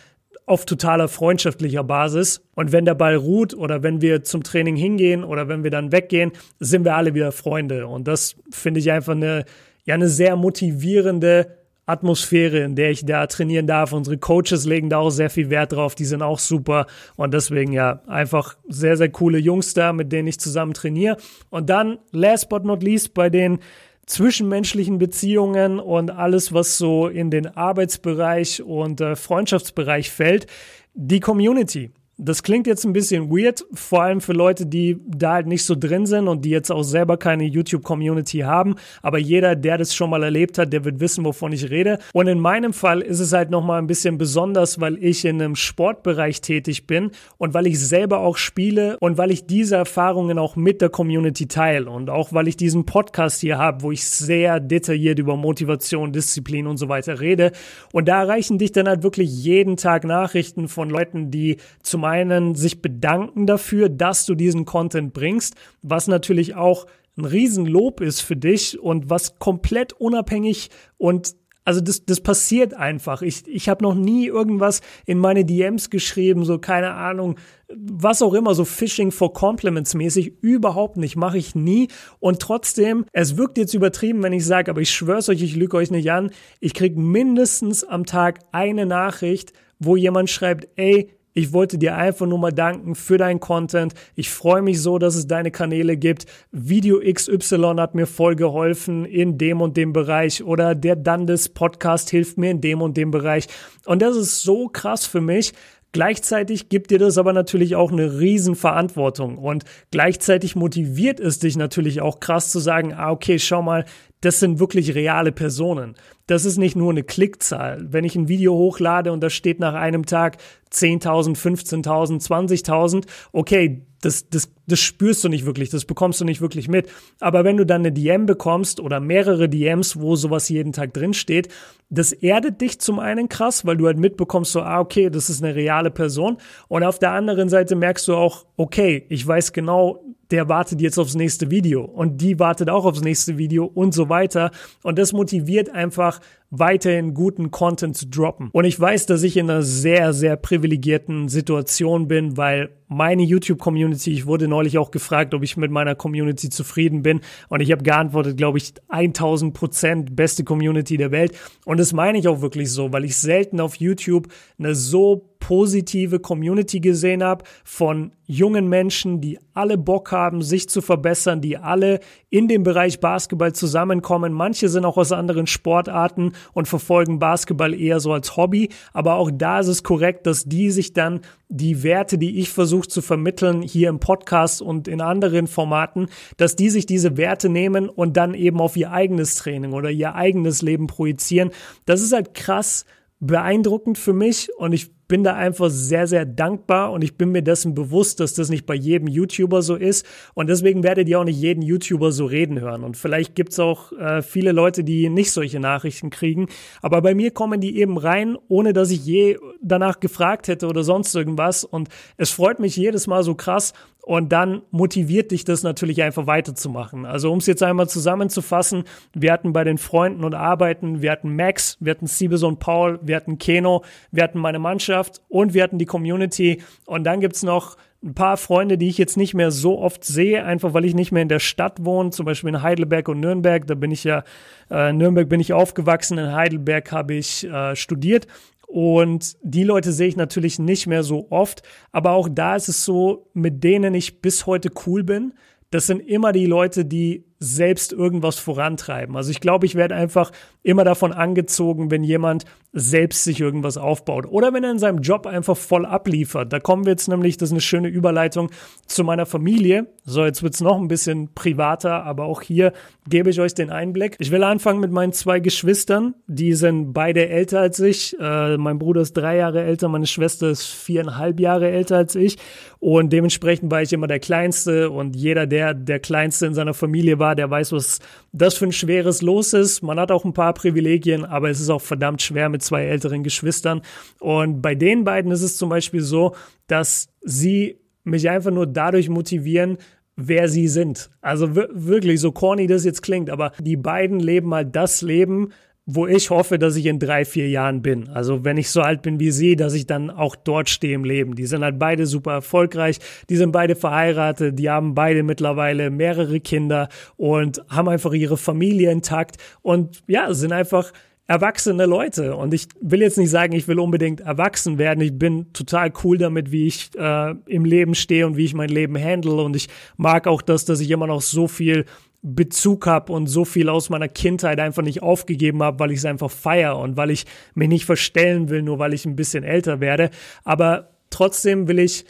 [0.50, 2.42] auf totaler freundschaftlicher Basis.
[2.56, 5.92] Und wenn der Ball ruht oder wenn wir zum Training hingehen oder wenn wir dann
[5.92, 7.86] weggehen, sind wir alle wieder Freunde.
[7.86, 9.44] Und das finde ich einfach eine,
[9.84, 11.56] ja, eine sehr motivierende
[11.90, 13.92] Atmosphäre, in der ich da trainieren darf.
[13.92, 15.94] Unsere Coaches legen da auch sehr viel Wert drauf.
[15.94, 16.86] Die sind auch super.
[17.16, 21.16] Und deswegen ja, einfach sehr, sehr coole Jungs da, mit denen ich zusammen trainiere.
[21.50, 23.58] Und dann, last but not least, bei den
[24.06, 30.46] zwischenmenschlichen Beziehungen und alles, was so in den Arbeitsbereich und äh, Freundschaftsbereich fällt,
[30.94, 31.90] die Community.
[32.22, 35.74] Das klingt jetzt ein bisschen weird, vor allem für Leute, die da halt nicht so
[35.74, 38.74] drin sind und die jetzt auch selber keine YouTube-Community haben.
[39.00, 41.98] Aber jeder, der das schon mal erlebt hat, der wird wissen, wovon ich rede.
[42.12, 45.56] Und in meinem Fall ist es halt nochmal ein bisschen besonders, weil ich in einem
[45.56, 50.56] Sportbereich tätig bin und weil ich selber auch spiele und weil ich diese Erfahrungen auch
[50.56, 54.60] mit der Community teile und auch weil ich diesen Podcast hier habe, wo ich sehr
[54.60, 57.52] detailliert über Motivation, Disziplin und so weiter rede.
[57.92, 62.54] Und da erreichen dich dann halt wirklich jeden Tag Nachrichten von Leuten, die zum einen
[62.54, 68.36] sich bedanken dafür, dass du diesen Content bringst, was natürlich auch ein Riesenlob ist für
[68.36, 73.22] dich und was komplett unabhängig und also das, das passiert einfach.
[73.22, 77.36] Ich, ich habe noch nie irgendwas in meine DMs geschrieben, so keine Ahnung,
[77.68, 81.88] was auch immer, so Phishing for Compliments mäßig, überhaupt nicht, mache ich nie.
[82.18, 85.76] Und trotzdem, es wirkt jetzt übertrieben, wenn ich sage, aber ich schwör's euch, ich lüge
[85.76, 91.52] euch nicht an, ich krieg mindestens am Tag eine Nachricht, wo jemand schreibt, ey, ich
[91.52, 93.94] wollte dir einfach nur mal danken für deinen Content.
[94.14, 96.26] Ich freue mich so, dass es deine Kanäle gibt.
[96.50, 102.10] Video XY hat mir voll geholfen in dem und dem Bereich oder der Dandes Podcast
[102.10, 103.46] hilft mir in dem und dem Bereich.
[103.86, 105.52] Und das ist so krass für mich,
[105.92, 112.00] Gleichzeitig gibt dir das aber natürlich auch eine Riesenverantwortung und gleichzeitig motiviert es dich natürlich
[112.00, 113.84] auch krass zu sagen, ah, okay, schau mal,
[114.20, 115.94] das sind wirklich reale Personen.
[116.26, 117.86] Das ist nicht nur eine Klickzahl.
[117.90, 120.36] Wenn ich ein Video hochlade und da steht nach einem Tag
[120.72, 126.40] 10.000, 15.000, 20.000, okay, das, das, das spürst du nicht wirklich, das bekommst du nicht
[126.40, 126.88] wirklich mit.
[127.18, 131.12] Aber wenn du dann eine DM bekommst oder mehrere DMs, wo sowas jeden Tag drin
[131.12, 131.48] steht,
[131.90, 135.42] das erdet dich zum einen krass, weil du halt mitbekommst, so, ah, okay, das ist
[135.42, 136.38] eine reale Person.
[136.68, 140.98] Und auf der anderen Seite merkst du auch, okay, ich weiß genau, der wartet jetzt
[140.98, 144.50] aufs nächste Video und die wartet auch aufs nächste Video und so weiter.
[144.82, 148.50] Und das motiviert einfach weiterhin guten Content zu droppen.
[148.52, 154.10] Und ich weiß, dass ich in einer sehr, sehr privilegierten Situation bin, weil meine YouTube-Community,
[154.10, 157.84] ich wurde neulich auch gefragt, ob ich mit meiner Community zufrieden bin und ich habe
[157.84, 161.32] geantwortet, glaube ich, 1000 Prozent beste Community der Welt.
[161.64, 164.26] Und das meine ich auch wirklich so, weil ich selten auf YouTube
[164.58, 170.80] eine so positive Community gesehen habe von jungen Menschen, die alle Bock haben, sich zu
[170.82, 174.32] verbessern, die alle in dem Bereich Basketball zusammenkommen.
[174.32, 178.68] Manche sind auch aus anderen Sportarten und verfolgen Basketball eher so als Hobby.
[178.92, 182.88] Aber auch da ist es korrekt, dass die sich dann die Werte, die ich versuche
[182.88, 187.88] zu vermitteln hier im Podcast und in anderen Formaten, dass die sich diese Werte nehmen
[187.88, 191.50] und dann eben auf ihr eigenes Training oder ihr eigenes Leben projizieren.
[191.86, 192.84] Das ist halt krass
[193.18, 197.42] beeindruckend für mich und ich bin da einfach sehr, sehr dankbar und ich bin mir
[197.42, 200.06] dessen bewusst, dass das nicht bei jedem YouTuber so ist.
[200.34, 202.84] Und deswegen werdet ihr auch nicht jeden YouTuber so reden hören.
[202.84, 206.46] Und vielleicht gibt's auch äh, viele Leute, die nicht solche Nachrichten kriegen.
[206.80, 210.84] Aber bei mir kommen die eben rein, ohne dass ich je danach gefragt hätte oder
[210.84, 211.64] sonst irgendwas.
[211.64, 213.72] Und es freut mich jedes Mal so krass.
[214.10, 217.06] Und dann motiviert dich das natürlich einfach weiterzumachen.
[217.06, 218.82] Also um es jetzt einmal zusammenzufassen,
[219.14, 223.14] wir hatten bei den Freunden und Arbeiten, wir hatten Max, wir hatten Siebeson Paul, wir
[223.14, 226.60] hatten Keno, wir hatten meine Mannschaft und wir hatten die Community.
[226.86, 230.44] Und dann gibt's noch ein paar Freunde, die ich jetzt nicht mehr so oft sehe,
[230.44, 233.64] einfach weil ich nicht mehr in der Stadt wohne, zum Beispiel in Heidelberg und Nürnberg.
[233.68, 234.24] Da bin ich ja,
[234.72, 238.26] äh, in Nürnberg bin ich aufgewachsen, in Heidelberg habe ich äh, studiert
[238.72, 241.62] und die Leute sehe ich natürlich nicht mehr so oft.
[241.90, 245.34] Aber auch da ist es so, mit denen ich bis heute cool bin.
[245.72, 249.16] Das sind immer die Leute, die selbst irgendwas vorantreiben.
[249.16, 250.30] Also ich glaube, ich werde einfach
[250.62, 255.26] immer davon angezogen, wenn jemand selbst sich irgendwas aufbaut oder wenn er in seinem Job
[255.26, 256.52] einfach voll abliefert.
[256.52, 258.50] Da kommen wir jetzt nämlich, das ist eine schöne Überleitung
[258.86, 259.86] zu meiner Familie.
[260.04, 262.72] So, jetzt wird's noch ein bisschen privater, aber auch hier
[263.08, 264.16] gebe ich euch den Einblick.
[264.18, 266.14] Ich will anfangen mit meinen zwei Geschwistern.
[266.26, 268.16] Die sind beide älter als ich.
[268.20, 272.36] Äh, mein Bruder ist drei Jahre älter, meine Schwester ist viereinhalb Jahre älter als ich.
[272.80, 277.18] Und dementsprechend war ich immer der Kleinste und jeder, der der Kleinste in seiner Familie
[277.18, 277.98] war, der weiß, was
[278.32, 279.82] das für ein schweres Los ist.
[279.82, 283.22] Man hat auch ein paar Privilegien, aber es ist auch verdammt schwer mit zwei älteren
[283.22, 283.82] Geschwistern.
[284.18, 286.34] Und bei den beiden ist es zum Beispiel so,
[286.68, 289.76] dass sie mich einfach nur dadurch motivieren,
[290.16, 291.10] wer sie sind.
[291.20, 295.52] Also wirklich, so corny das jetzt klingt, aber die beiden leben halt das Leben,
[295.94, 298.08] wo ich hoffe, dass ich in drei, vier Jahren bin.
[298.08, 301.04] Also wenn ich so alt bin wie sie, dass ich dann auch dort stehe im
[301.04, 301.34] Leben.
[301.34, 302.98] Die sind halt beide super erfolgreich,
[303.28, 308.90] die sind beide verheiratet, die haben beide mittlerweile mehrere Kinder und haben einfach ihre Familie
[308.90, 310.92] intakt und ja, sind einfach
[311.30, 312.34] erwachsene Leute.
[312.34, 315.00] Und ich will jetzt nicht sagen, ich will unbedingt erwachsen werden.
[315.00, 318.68] Ich bin total cool damit, wie ich äh, im Leben stehe und wie ich mein
[318.68, 319.40] Leben handle.
[319.40, 321.84] Und ich mag auch das, dass ich immer noch so viel
[322.22, 326.04] Bezug habe und so viel aus meiner Kindheit einfach nicht aufgegeben habe, weil ich es
[326.04, 329.80] einfach feier und weil ich mich nicht verstellen will, nur weil ich ein bisschen älter
[329.80, 330.10] werde.
[330.44, 332.04] Aber trotzdem will ich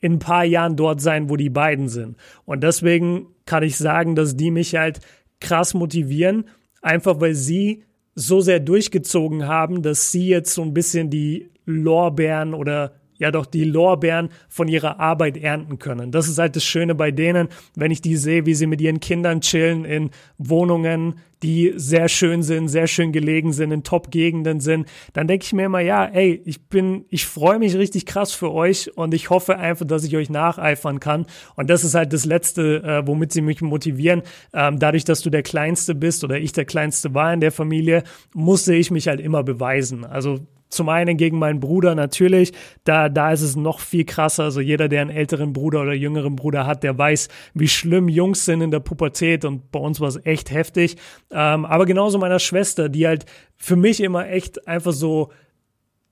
[0.00, 2.16] in ein paar Jahren dort sein, wo die beiden sind.
[2.44, 4.98] Und deswegen kann ich sagen, dass die mich halt
[5.40, 6.48] krass motivieren,
[6.80, 12.52] einfach weil sie so sehr durchgezogen haben, dass sie jetzt so ein bisschen die Lorbeeren
[12.52, 16.12] oder ja doch die Lorbeeren von ihrer Arbeit ernten können.
[16.12, 19.00] Das ist halt das Schöne bei denen, wenn ich die sehe, wie sie mit ihren
[19.00, 24.88] Kindern chillen in Wohnungen, die sehr schön sind, sehr schön gelegen sind, in Top-Gegenden sind,
[25.12, 28.52] dann denke ich mir immer, ja, ey, ich bin, ich freue mich richtig krass für
[28.52, 31.26] euch und ich hoffe einfach, dass ich euch nacheifern kann.
[31.56, 34.22] Und das ist halt das Letzte, äh, womit sie mich motivieren.
[34.52, 38.04] Ähm, dadurch, dass du der Kleinste bist oder ich der Kleinste war in der Familie,
[38.34, 40.04] musste ich mich halt immer beweisen.
[40.04, 40.38] Also
[40.72, 42.52] zum einen gegen meinen Bruder natürlich,
[42.84, 44.44] da, da ist es noch viel krasser.
[44.44, 48.44] Also jeder, der einen älteren Bruder oder jüngeren Bruder hat, der weiß, wie schlimm Jungs
[48.44, 50.96] sind in der Pubertät und bei uns war es echt heftig.
[51.30, 55.30] Ähm, aber genauso meiner Schwester, die halt für mich immer echt einfach so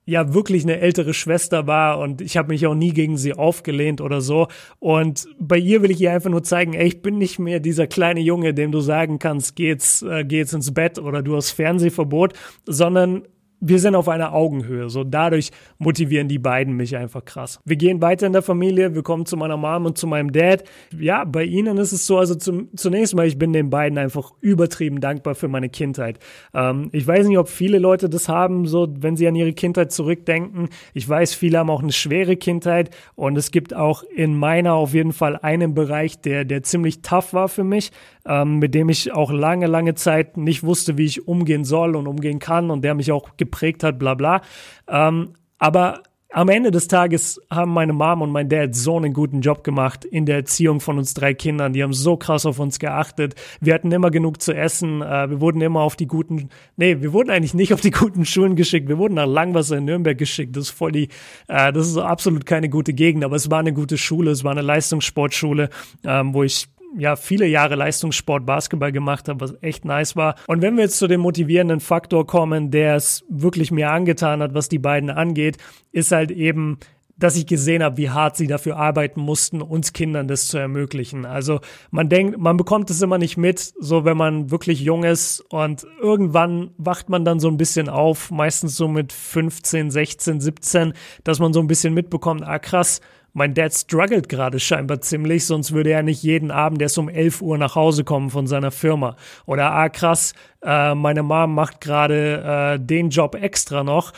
[0.05, 4.01] ja wirklich eine ältere Schwester war und ich habe mich auch nie gegen sie aufgelehnt
[4.01, 4.49] oder so.
[4.79, 7.87] Und bei ihr will ich ihr einfach nur zeigen, ey, ich bin nicht mehr dieser
[7.87, 12.35] kleine Junge, dem du sagen kannst, geht's, äh, geht's ins Bett oder du hast Fernsehverbot,
[12.67, 13.23] sondern
[13.61, 14.89] wir sind auf einer Augenhöhe.
[14.89, 17.61] So dadurch motivieren die beiden mich einfach krass.
[17.65, 18.95] Wir gehen weiter in der Familie.
[18.95, 20.65] Wir kommen zu meiner Mom und zu meinem Dad.
[20.99, 24.33] Ja, bei ihnen ist es so, also zum, zunächst mal, ich bin den beiden einfach
[24.41, 26.19] übertrieben dankbar für meine Kindheit.
[26.55, 29.93] Ähm, ich weiß nicht, ob viele Leute das haben, so wenn sie an ihre Kindheit
[29.93, 30.71] zurückdenken.
[30.95, 34.95] Ich weiß, viele haben auch eine schwere Kindheit und es gibt auch in meiner auf
[34.95, 37.91] jeden Fall einen Bereich, der, der ziemlich tough war für mich,
[38.27, 42.07] ähm, mit dem ich auch lange, lange Zeit nicht wusste, wie ich umgehen soll und
[42.07, 43.50] umgehen kann und der mich auch geprägt
[43.83, 44.43] hat, bla bla.
[44.89, 49.41] Ähm, aber am Ende des Tages haben meine Mom und mein Dad so einen guten
[49.41, 51.73] Job gemacht in der Erziehung von uns drei Kindern.
[51.73, 53.35] Die haben so krass auf uns geachtet.
[53.61, 55.03] Wir hatten immer genug zu essen.
[55.03, 58.25] Äh, wir wurden immer auf die guten, nee, wir wurden eigentlich nicht auf die guten
[58.25, 58.89] Schulen geschickt.
[58.89, 60.57] Wir wurden nach Langwasser in Nürnberg geschickt.
[60.57, 61.09] Das ist voll die,
[61.49, 64.31] äh, das ist absolut keine gute Gegend, aber es war eine gute Schule.
[64.31, 65.69] Es war eine Leistungssportschule,
[66.05, 70.35] ähm, wo ich ja viele Jahre Leistungssport Basketball gemacht habe, was echt nice war.
[70.47, 74.55] Und wenn wir jetzt zu dem motivierenden Faktor kommen, der es wirklich mir angetan hat,
[74.55, 75.57] was die beiden angeht,
[75.93, 76.79] ist halt eben
[77.21, 81.27] dass ich gesehen habe, wie hart sie dafür arbeiten mussten, uns Kindern das zu ermöglichen.
[81.27, 85.41] Also man denkt, man bekommt es immer nicht mit, so wenn man wirklich jung ist
[85.51, 90.95] und irgendwann wacht man dann so ein bisschen auf, meistens so mit 15, 16, 17,
[91.23, 93.01] dass man so ein bisschen mitbekommt, ah krass,
[93.33, 97.43] mein Dad struggelt gerade scheinbar ziemlich, sonst würde er nicht jeden Abend erst um 11
[97.43, 99.17] Uhr nach Hause kommen von seiner Firma.
[99.47, 104.13] Oder, ah krass, äh, meine Mom macht gerade äh, den Job extra noch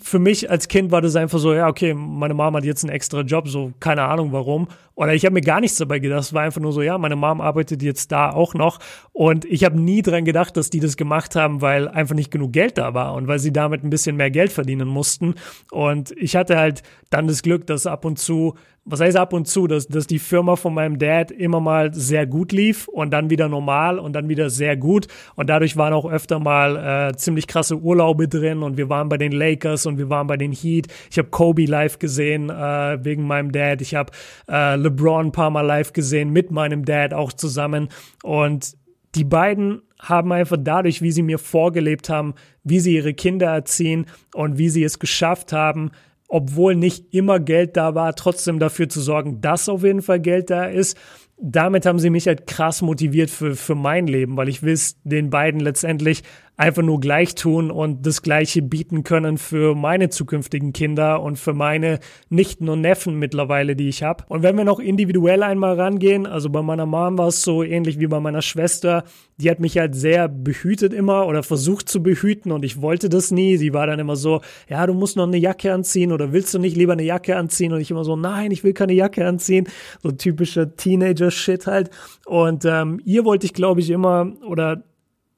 [0.00, 2.92] für mich als Kind war das einfach so, ja, okay, meine Mom hat jetzt einen
[2.92, 4.68] extra Job, so keine Ahnung warum.
[4.94, 6.20] Oder ich habe mir gar nichts dabei gedacht.
[6.20, 8.78] Es war einfach nur so, ja, meine Mom arbeitet jetzt da auch noch.
[9.12, 12.52] Und ich habe nie dran gedacht, dass die das gemacht haben, weil einfach nicht genug
[12.52, 15.34] Geld da war und weil sie damit ein bisschen mehr Geld verdienen mussten.
[15.70, 19.46] Und ich hatte halt dann das Glück, dass ab und zu was heißt ab und
[19.46, 23.30] zu, dass, dass die Firma von meinem Dad immer mal sehr gut lief und dann
[23.30, 25.06] wieder normal und dann wieder sehr gut.
[25.36, 29.18] Und dadurch waren auch öfter mal äh, ziemlich krasse Urlaube drin und wir waren bei
[29.18, 30.88] den Lakers und wir waren bei den Heat.
[31.10, 33.80] Ich habe Kobe live gesehen äh, wegen meinem Dad.
[33.82, 34.12] Ich habe
[34.50, 37.88] äh, LeBron ein paar Mal live gesehen mit meinem Dad auch zusammen.
[38.24, 38.74] Und
[39.14, 44.06] die beiden haben einfach dadurch, wie sie mir vorgelebt haben, wie sie ihre Kinder erziehen
[44.34, 45.92] und wie sie es geschafft haben,
[46.32, 50.48] obwohl nicht immer Geld da war, trotzdem dafür zu sorgen, dass auf jeden Fall Geld
[50.48, 50.96] da ist.
[51.36, 54.96] Damit haben sie mich halt krass motiviert für, für mein Leben, weil ich will es
[55.04, 56.22] den beiden letztendlich
[56.62, 61.54] einfach nur gleich tun und das Gleiche bieten können für meine zukünftigen Kinder und für
[61.54, 61.98] meine
[62.30, 64.22] Nichten und Neffen mittlerweile, die ich habe.
[64.28, 67.98] Und wenn wir noch individuell einmal rangehen, also bei meiner Mom war es so ähnlich
[67.98, 69.02] wie bei meiner Schwester,
[69.38, 73.32] die hat mich halt sehr behütet immer oder versucht zu behüten und ich wollte das
[73.32, 73.56] nie.
[73.56, 76.60] Sie war dann immer so, ja, du musst noch eine Jacke anziehen oder willst du
[76.60, 77.72] nicht lieber eine Jacke anziehen?
[77.72, 79.66] Und ich immer so, nein, ich will keine Jacke anziehen.
[80.00, 81.90] So typischer Teenager-Shit halt.
[82.24, 84.84] Und ähm, ihr wollte ich, glaube ich, immer oder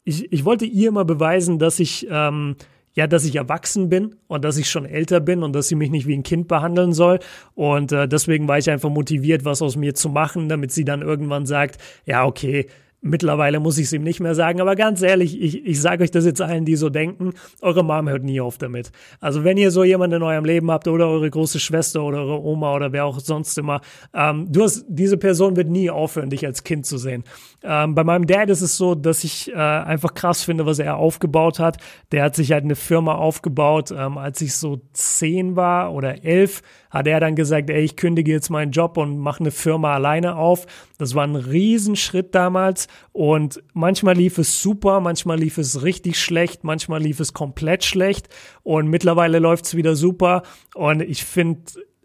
[0.05, 2.57] ich, ich wollte ihr immer beweisen, dass ich, ähm,
[2.93, 5.91] ja, dass ich erwachsen bin und dass ich schon älter bin und dass sie mich
[5.91, 7.19] nicht wie ein Kind behandeln soll.
[7.55, 11.03] Und äh, deswegen war ich einfach motiviert, was aus mir zu machen, damit sie dann
[11.03, 12.67] irgendwann sagt, ja, okay,
[13.07, 16.11] Mittlerweile muss ich es ihm nicht mehr sagen, aber ganz ehrlich, ich, ich sage euch
[16.11, 18.93] das jetzt allen, die so denken, eure Mom hört nie auf damit.
[19.21, 22.43] Also wenn ihr so jemanden in eurem Leben habt oder eure große Schwester oder eure
[22.43, 23.83] Oma oder wer auch sonst immer,
[24.15, 27.25] ähm, du hast, diese Person wird nie aufhören, dich als Kind zu sehen.
[27.67, 30.97] Ähm, bei meinem Dad ist es so, dass ich äh, einfach krass finde, was er
[30.97, 31.79] aufgebaut hat.
[32.13, 36.61] Der hat sich halt eine Firma aufgebaut, ähm, als ich so zehn war oder elf,
[36.91, 40.37] hat er dann gesagt, ey, ich kündige jetzt meinen Job und mache eine Firma alleine
[40.37, 40.67] auf.
[40.99, 46.65] Das war ein Riesenschritt damals und manchmal lief es super, manchmal lief es richtig schlecht,
[46.65, 48.29] manchmal lief es komplett schlecht
[48.63, 50.43] und mittlerweile läuft es wieder super
[50.75, 51.63] und ich finde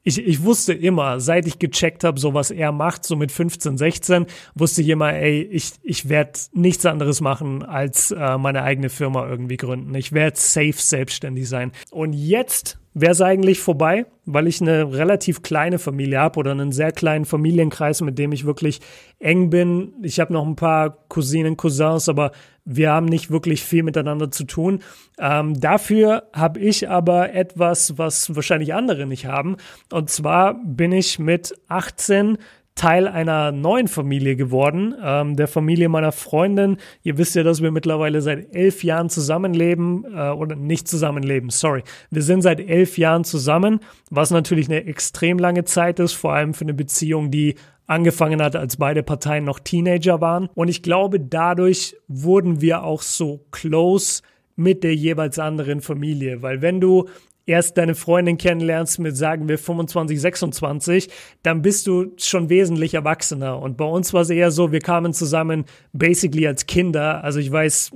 [0.10, 3.78] ich, ich wusste immer, seit ich gecheckt habe, so was er macht, so mit 15,
[3.78, 8.89] 16, wusste ich immer, ey, ich, ich werde nichts anderes machen, als äh, meine eigene
[8.89, 9.93] Firma irgendwie gründen.
[9.93, 11.72] Ich werde safe selbstständig sein.
[11.91, 16.72] Und jetzt wäre es eigentlich vorbei, weil ich eine relativ kleine Familie habe oder einen
[16.72, 18.80] sehr kleinen Familienkreis, mit dem ich wirklich
[19.20, 19.94] eng bin.
[20.04, 22.32] Ich habe noch ein paar Cousinen, Cousins, aber
[22.66, 24.80] wir haben nicht wirklich viel miteinander zu tun.
[25.18, 29.58] Ähm, dafür habe ich aber etwas, was wahrscheinlich andere nicht haben.
[29.92, 32.38] Und zwar bin ich mit 18
[32.80, 36.78] Teil einer neuen Familie geworden, ähm, der Familie meiner Freundin.
[37.04, 41.84] Ihr wisst ja, dass wir mittlerweile seit elf Jahren zusammenleben äh, oder nicht zusammenleben, sorry.
[42.10, 46.54] Wir sind seit elf Jahren zusammen, was natürlich eine extrem lange Zeit ist, vor allem
[46.54, 50.48] für eine Beziehung, die angefangen hat, als beide Parteien noch Teenager waren.
[50.56, 54.22] Und ich glaube, dadurch wurden wir auch so close
[54.56, 57.10] mit der jeweils anderen Familie, weil wenn du
[57.50, 61.10] erst deine Freundin kennenlernst mit, sagen wir, 25, 26,
[61.44, 63.60] dann bist du schon wesentlich erwachsener.
[63.60, 67.24] Und bei uns war es eher so, wir kamen zusammen basically als Kinder.
[67.24, 67.92] Also ich weiß,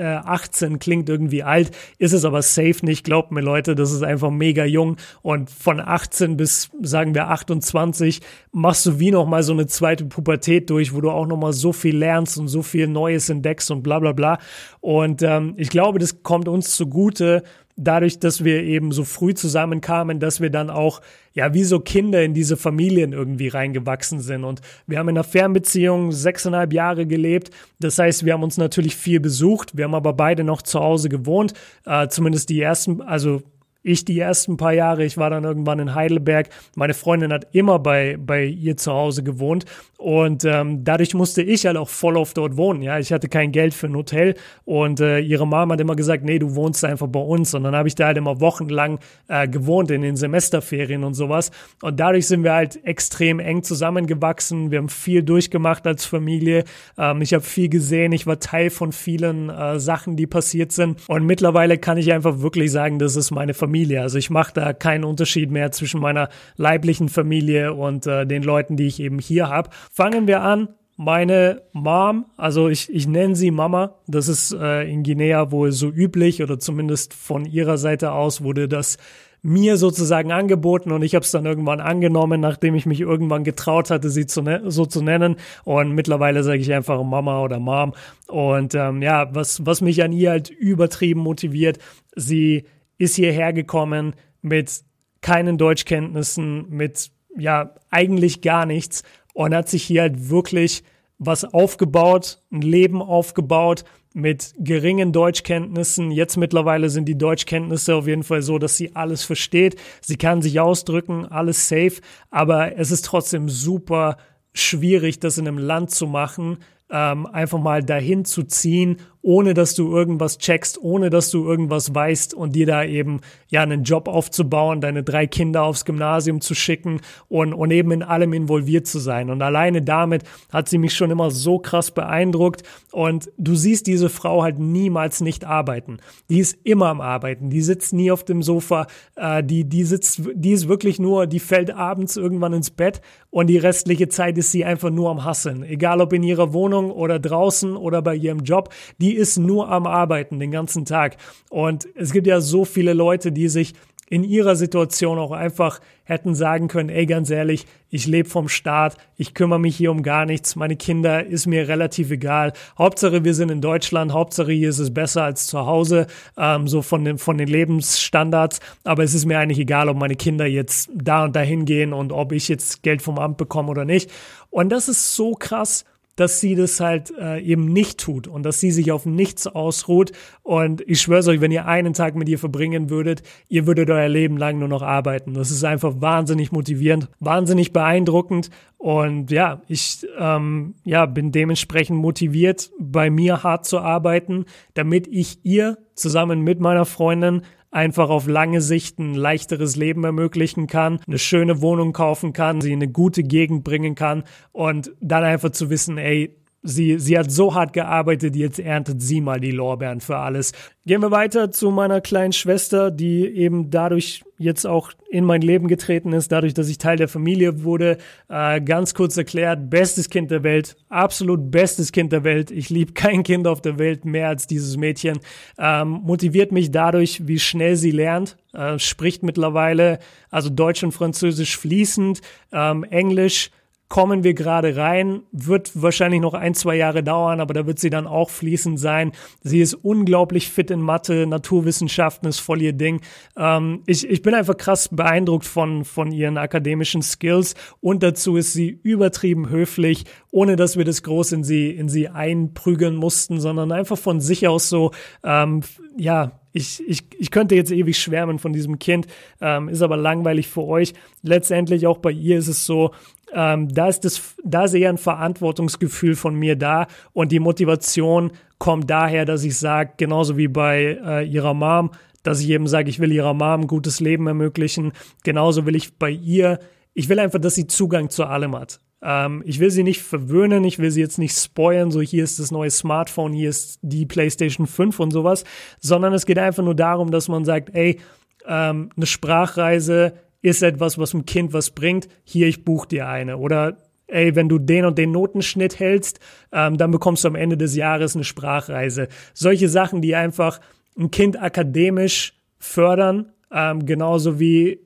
[0.00, 3.04] 18 äh, klingt irgendwie alt, ist es aber safe nicht.
[3.04, 4.96] Glaubt mir Leute, das ist einfach mega jung.
[5.22, 10.06] Und von 18 bis, sagen wir, 28 machst du wie noch mal so eine zweite
[10.06, 13.70] Pubertät durch, wo du auch noch mal so viel lernst und so viel Neues entdeckst
[13.70, 14.38] und bla bla bla.
[14.80, 17.42] Und ähm, ich glaube, das kommt uns zugute,
[17.76, 21.00] dadurch, dass wir eben so früh zusammenkamen, dass wir dann auch,
[21.32, 24.44] ja, wie so Kinder in diese Familien irgendwie reingewachsen sind.
[24.44, 27.50] Und wir haben in einer Fernbeziehung sechseinhalb Jahre gelebt.
[27.80, 29.76] Das heißt, wir haben uns natürlich viel besucht.
[29.76, 31.54] Wir haben aber beide noch zu Hause gewohnt.
[31.84, 33.42] Äh, zumindest die ersten, also
[33.84, 36.48] ich die ersten paar Jahre, ich war dann irgendwann in Heidelberg.
[36.74, 39.66] Meine Freundin hat immer bei, bei ihr zu Hause gewohnt
[39.98, 42.82] und ähm, dadurch musste ich halt auch voll auf dort wohnen.
[42.82, 46.24] Ja, ich hatte kein Geld für ein Hotel und äh, ihre Mama hat immer gesagt,
[46.24, 47.54] nee, du wohnst einfach bei uns.
[47.54, 51.50] Und dann habe ich da halt immer wochenlang äh, gewohnt in den Semesterferien und sowas.
[51.82, 54.70] Und dadurch sind wir halt extrem eng zusammengewachsen.
[54.70, 56.64] Wir haben viel durchgemacht als Familie.
[56.98, 58.12] Ähm, ich habe viel gesehen.
[58.12, 60.98] Ich war Teil von vielen äh, Sachen, die passiert sind.
[61.08, 63.73] Und mittlerweile kann ich einfach wirklich sagen, das ist meine Familie.
[64.00, 68.76] Also ich mache da keinen Unterschied mehr zwischen meiner leiblichen Familie und äh, den Leuten,
[68.76, 70.68] die ich eben hier habe Fangen wir an.
[70.96, 75.88] Meine Mom, also ich, ich nenne sie Mama, das ist äh, in Guinea wohl so
[75.88, 78.98] üblich oder zumindest von ihrer Seite aus wurde das
[79.44, 83.90] mir sozusagen angeboten und ich habe es dann irgendwann angenommen, nachdem ich mich irgendwann getraut
[83.90, 85.36] hatte, sie zu ne so zu nennen.
[85.64, 87.92] Und mittlerweile sage ich einfach Mama oder Mom.
[88.26, 91.78] Und ähm, ja, was, was mich an ihr halt übertrieben motiviert,
[92.16, 92.64] sie
[92.98, 94.82] ist hierher gekommen mit
[95.20, 99.02] keinen Deutschkenntnissen, mit ja eigentlich gar nichts
[99.32, 100.84] und hat sich hier halt wirklich
[101.18, 106.10] was aufgebaut, ein Leben aufgebaut mit geringen Deutschkenntnissen.
[106.10, 109.76] Jetzt mittlerweile sind die Deutschkenntnisse auf jeden Fall so, dass sie alles versteht.
[110.00, 114.16] Sie kann sich ausdrücken, alles safe, aber es ist trotzdem super
[114.52, 116.58] schwierig, das in einem Land zu machen,
[116.90, 121.94] ähm, einfach mal dahin zu ziehen ohne dass du irgendwas checkst, ohne dass du irgendwas
[121.94, 126.54] weißt und dir da eben ja einen Job aufzubauen, deine drei Kinder aufs Gymnasium zu
[126.54, 129.30] schicken und, und eben in allem involviert zu sein.
[129.30, 132.64] Und alleine damit hat sie mich schon immer so krass beeindruckt.
[132.92, 135.98] Und du siehst diese Frau halt niemals nicht arbeiten.
[136.28, 137.48] Die ist immer am Arbeiten.
[137.48, 138.86] Die sitzt nie auf dem Sofa.
[139.16, 143.46] Äh, die, die sitzt, die ist wirklich nur, die fällt abends irgendwann ins Bett und
[143.46, 145.62] die restliche Zeit ist sie einfach nur am Hasseln.
[145.62, 148.68] Egal ob in ihrer Wohnung oder draußen oder bei ihrem Job.
[148.98, 151.16] Die ist nur am Arbeiten den ganzen Tag.
[151.50, 153.74] Und es gibt ja so viele Leute, die sich
[154.08, 158.96] in ihrer Situation auch einfach hätten sagen können, ey, ganz ehrlich, ich lebe vom Staat,
[159.16, 162.52] ich kümmere mich hier um gar nichts, meine Kinder ist mir relativ egal.
[162.76, 166.82] Hauptsache, wir sind in Deutschland, Hauptsache, hier ist es besser als zu Hause, ähm, so
[166.82, 168.60] von den, von den Lebensstandards.
[168.84, 172.12] Aber es ist mir eigentlich egal, ob meine Kinder jetzt da und dahin gehen und
[172.12, 174.10] ob ich jetzt Geld vom Amt bekomme oder nicht.
[174.50, 175.84] Und das ist so krass,
[176.16, 180.12] dass sie das halt äh, eben nicht tut und dass sie sich auf nichts ausruht.
[180.42, 184.08] Und ich schwöre euch, wenn ihr einen Tag mit ihr verbringen würdet, ihr würdet euer
[184.08, 185.34] Leben lang nur noch arbeiten.
[185.34, 188.50] Das ist einfach wahnsinnig motivierend, wahnsinnig beeindruckend.
[188.76, 195.38] Und ja, ich ähm, ja, bin dementsprechend motiviert, bei mir hart zu arbeiten, damit ich
[195.42, 197.42] ihr zusammen mit meiner Freundin
[197.74, 202.72] einfach auf lange Sicht ein leichteres Leben ermöglichen kann, eine schöne Wohnung kaufen kann, sie
[202.72, 207.30] in eine gute Gegend bringen kann und dann einfach zu wissen, ey, sie, sie hat
[207.30, 210.52] so hart gearbeitet, jetzt erntet sie mal die Lorbeeren für alles.
[210.86, 215.68] Gehen wir weiter zu meiner kleinen Schwester, die eben dadurch jetzt auch in mein Leben
[215.68, 217.98] getreten ist, dadurch, dass ich Teil der Familie wurde.
[218.28, 222.50] Äh, ganz kurz erklärt, bestes Kind der Welt, absolut bestes Kind der Welt.
[222.50, 225.20] Ich liebe kein Kind auf der Welt mehr als dieses Mädchen.
[225.58, 229.98] Ähm, motiviert mich dadurch, wie schnell sie lernt, äh, spricht mittlerweile
[230.30, 232.20] also Deutsch und Französisch fließend,
[232.52, 233.50] ähm, Englisch
[233.94, 237.90] kommen wir gerade rein, wird wahrscheinlich noch ein, zwei Jahre dauern, aber da wird sie
[237.90, 239.12] dann auch fließend sein.
[239.44, 243.02] Sie ist unglaublich fit in Mathe, Naturwissenschaften ist voll ihr Ding.
[243.36, 248.52] Ähm, ich, ich bin einfach krass beeindruckt von, von ihren akademischen Skills und dazu ist
[248.52, 253.70] sie übertrieben höflich, ohne dass wir das groß in sie, in sie einprügeln mussten, sondern
[253.70, 254.90] einfach von sich aus so,
[255.22, 255.60] ähm,
[255.96, 259.08] ja, ich, ich, ich könnte jetzt ewig schwärmen von diesem Kind,
[259.40, 260.94] ähm, ist aber langweilig für euch.
[261.22, 262.92] Letztendlich auch bei ihr ist es so,
[263.34, 268.32] ähm, da ist das, da ist eher ein Verantwortungsgefühl von mir da und die Motivation
[268.58, 271.90] kommt daher, dass ich sage, genauso wie bei äh, ihrer Mom,
[272.22, 274.92] dass ich eben sage, ich will ihrer Mom ein gutes Leben ermöglichen.
[275.24, 276.60] Genauso will ich bei ihr,
[276.94, 278.80] ich will einfach, dass sie Zugang zu allem hat.
[279.02, 282.38] Ähm, ich will sie nicht verwöhnen, ich will sie jetzt nicht spoilen, so hier ist
[282.38, 285.44] das neue Smartphone, hier ist die PlayStation 5 und sowas,
[285.80, 288.00] sondern es geht einfach nur darum, dass man sagt, ey,
[288.46, 290.14] ähm, eine Sprachreise
[290.44, 293.38] ist etwas, was dem Kind was bringt, hier, ich buche dir eine.
[293.38, 293.78] Oder
[294.08, 296.20] ey, wenn du den und den Notenschnitt hältst,
[296.52, 299.08] ähm, dann bekommst du am Ende des Jahres eine Sprachreise.
[299.32, 300.60] Solche Sachen, die einfach
[300.98, 304.84] ein Kind akademisch fördern, ähm, genauso wie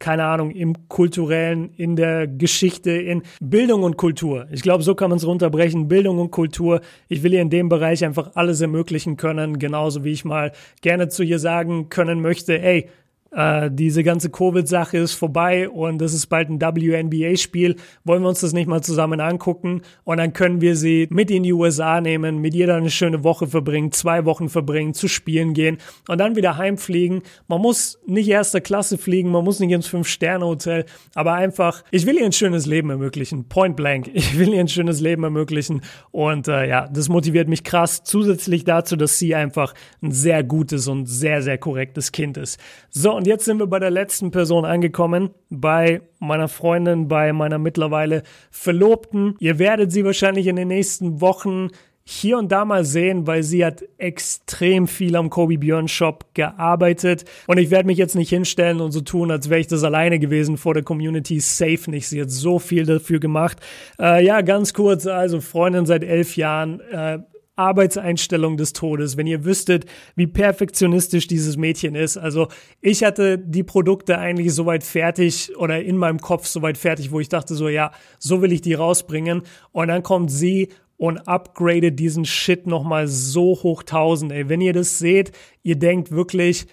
[0.00, 4.48] keine Ahnung, im kulturellen, in der Geschichte, in Bildung und Kultur.
[4.50, 5.88] Ich glaube, so kann man es runterbrechen.
[5.88, 6.80] Bildung und Kultur.
[7.08, 11.08] Ich will ihr in dem Bereich einfach alles ermöglichen können, genauso wie ich mal gerne
[11.08, 12.88] zu ihr sagen können möchte, ey,
[13.32, 17.76] äh, diese ganze Covid-Sache ist vorbei und es ist bald ein WNBA-Spiel.
[18.04, 19.82] Wollen wir uns das nicht mal zusammen angucken?
[20.04, 23.46] Und dann können wir sie mit in die USA nehmen, mit dann eine schöne Woche
[23.46, 25.78] verbringen, zwei Wochen verbringen, zu spielen gehen
[26.08, 27.22] und dann wieder heimfliegen.
[27.48, 32.16] Man muss nicht erster Klasse fliegen, man muss nicht ins Fünf-Sterne-Hotel, aber einfach, ich will
[32.16, 33.48] ihr ein schönes Leben ermöglichen.
[33.48, 34.10] Point blank.
[34.20, 35.80] Ich will ihr ein schönes Leben ermöglichen.
[36.10, 38.04] Und äh, ja, das motiviert mich krass.
[38.04, 42.60] Zusätzlich dazu, dass sie einfach ein sehr gutes und sehr, sehr korrektes Kind ist.
[42.90, 47.58] So, und jetzt sind wir bei der letzten Person angekommen, bei meiner Freundin, bei meiner
[47.58, 49.36] mittlerweile Verlobten.
[49.40, 51.68] Ihr werdet sie wahrscheinlich in den nächsten Wochen
[52.02, 57.26] hier und da mal sehen, weil sie hat extrem viel am Kobe Björn Shop gearbeitet
[57.46, 60.18] und ich werde mich jetzt nicht hinstellen und so tun, als wäre ich das alleine
[60.18, 61.40] gewesen vor der Community.
[61.40, 62.08] Safe nicht.
[62.08, 63.58] Sie hat so viel dafür gemacht.
[64.00, 66.80] Äh, ja, ganz kurz, also Freundin seit elf Jahren.
[66.90, 67.18] Äh,
[67.60, 69.84] Arbeitseinstellung des Todes, wenn ihr wüsstet,
[70.16, 72.16] wie perfektionistisch dieses Mädchen ist.
[72.16, 72.48] Also
[72.80, 77.28] ich hatte die Produkte eigentlich soweit fertig oder in meinem Kopf soweit fertig, wo ich
[77.28, 79.42] dachte so, ja, so will ich die rausbringen.
[79.72, 84.32] Und dann kommt sie und upgradet diesen Shit nochmal so hoch tausend.
[84.32, 85.32] Ey, wenn ihr das seht,
[85.62, 86.66] ihr denkt wirklich,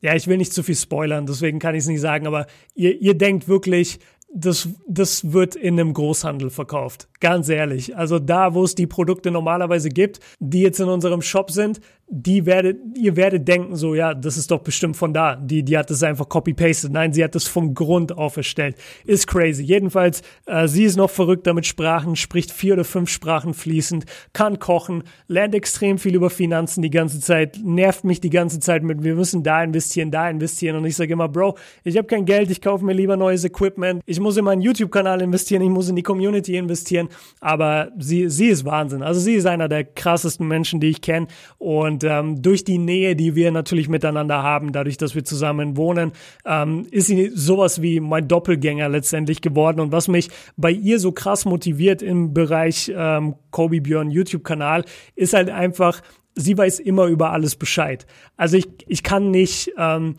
[0.00, 3.00] ja, ich will nicht zu viel spoilern, deswegen kann ich es nicht sagen, aber ihr,
[3.00, 3.98] ihr denkt wirklich,
[4.32, 7.08] das, das wird in einem Großhandel verkauft.
[7.20, 7.96] Ganz ehrlich.
[7.96, 12.46] Also da, wo es die Produkte normalerweise gibt, die jetzt in unserem Shop sind, die
[12.46, 15.36] werdet, ihr werdet denken so, ja, das ist doch bestimmt von da.
[15.36, 16.90] Die, die hat das einfach copy-pasted.
[16.90, 18.76] Nein, sie hat das von Grund auf erstellt.
[19.04, 19.62] Ist crazy.
[19.62, 24.58] Jedenfalls, äh, sie ist noch verrückter mit Sprachen, spricht vier oder fünf Sprachen fließend, kann
[24.58, 29.04] kochen, lernt extrem viel über Finanzen die ganze Zeit, nervt mich die ganze Zeit mit,
[29.04, 30.76] wir müssen da investieren, da investieren.
[30.76, 34.02] Und ich sage immer, Bro, ich habe kein Geld, ich kaufe mir lieber neues Equipment.
[34.06, 37.10] Ich muss in meinen YouTube-Kanal investieren, ich muss in die Community investieren.
[37.40, 39.02] Aber sie, sie ist Wahnsinn.
[39.02, 41.26] Also sie ist einer der krassesten Menschen, die ich kenne.
[41.58, 45.76] Und und ähm, durch die Nähe, die wir natürlich miteinander haben, dadurch, dass wir zusammen
[45.76, 46.12] wohnen,
[46.46, 49.80] ähm, ist sie sowas wie mein Doppelgänger letztendlich geworden.
[49.80, 54.84] Und was mich bei ihr so krass motiviert im Bereich ähm, Kobe Björn YouTube-Kanal,
[55.16, 56.00] ist halt einfach,
[56.36, 58.06] sie weiß immer über alles Bescheid.
[58.36, 60.14] Also ich, ich kann nicht, ähm,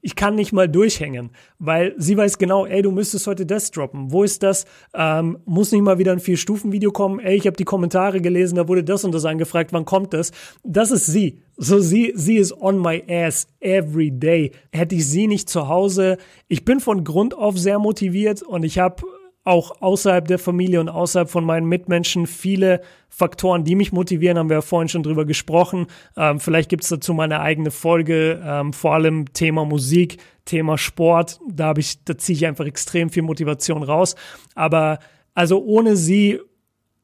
[0.00, 4.12] ich, kann nicht mal durchhängen, weil sie weiß genau, ey, du müsstest heute das droppen.
[4.12, 4.66] Wo ist das?
[4.94, 7.20] Ähm, muss nicht mal wieder ein Vier-Stufen-Video kommen?
[7.20, 10.32] Ey, ich habe die Kommentare gelesen, da wurde das und das angefragt, wann kommt das?
[10.62, 11.42] Das ist sie.
[11.56, 14.52] So, sie, sie ist on my ass every day.
[14.72, 16.16] Hätte ich sie nicht zu Hause,
[16.48, 19.02] ich bin von Grund auf sehr motiviert und ich habe
[19.44, 24.50] auch außerhalb der Familie und außerhalb von meinen Mitmenschen viele Faktoren, die mich motivieren, haben
[24.50, 25.86] wir ja vorhin schon drüber gesprochen.
[26.16, 31.40] Ähm, vielleicht gibt es dazu meine eigene Folge, ähm, vor allem Thema Musik, Thema Sport.
[31.48, 34.14] Da da ziehe ich einfach extrem viel Motivation raus.
[34.54, 34.98] Aber
[35.34, 36.40] also ohne sie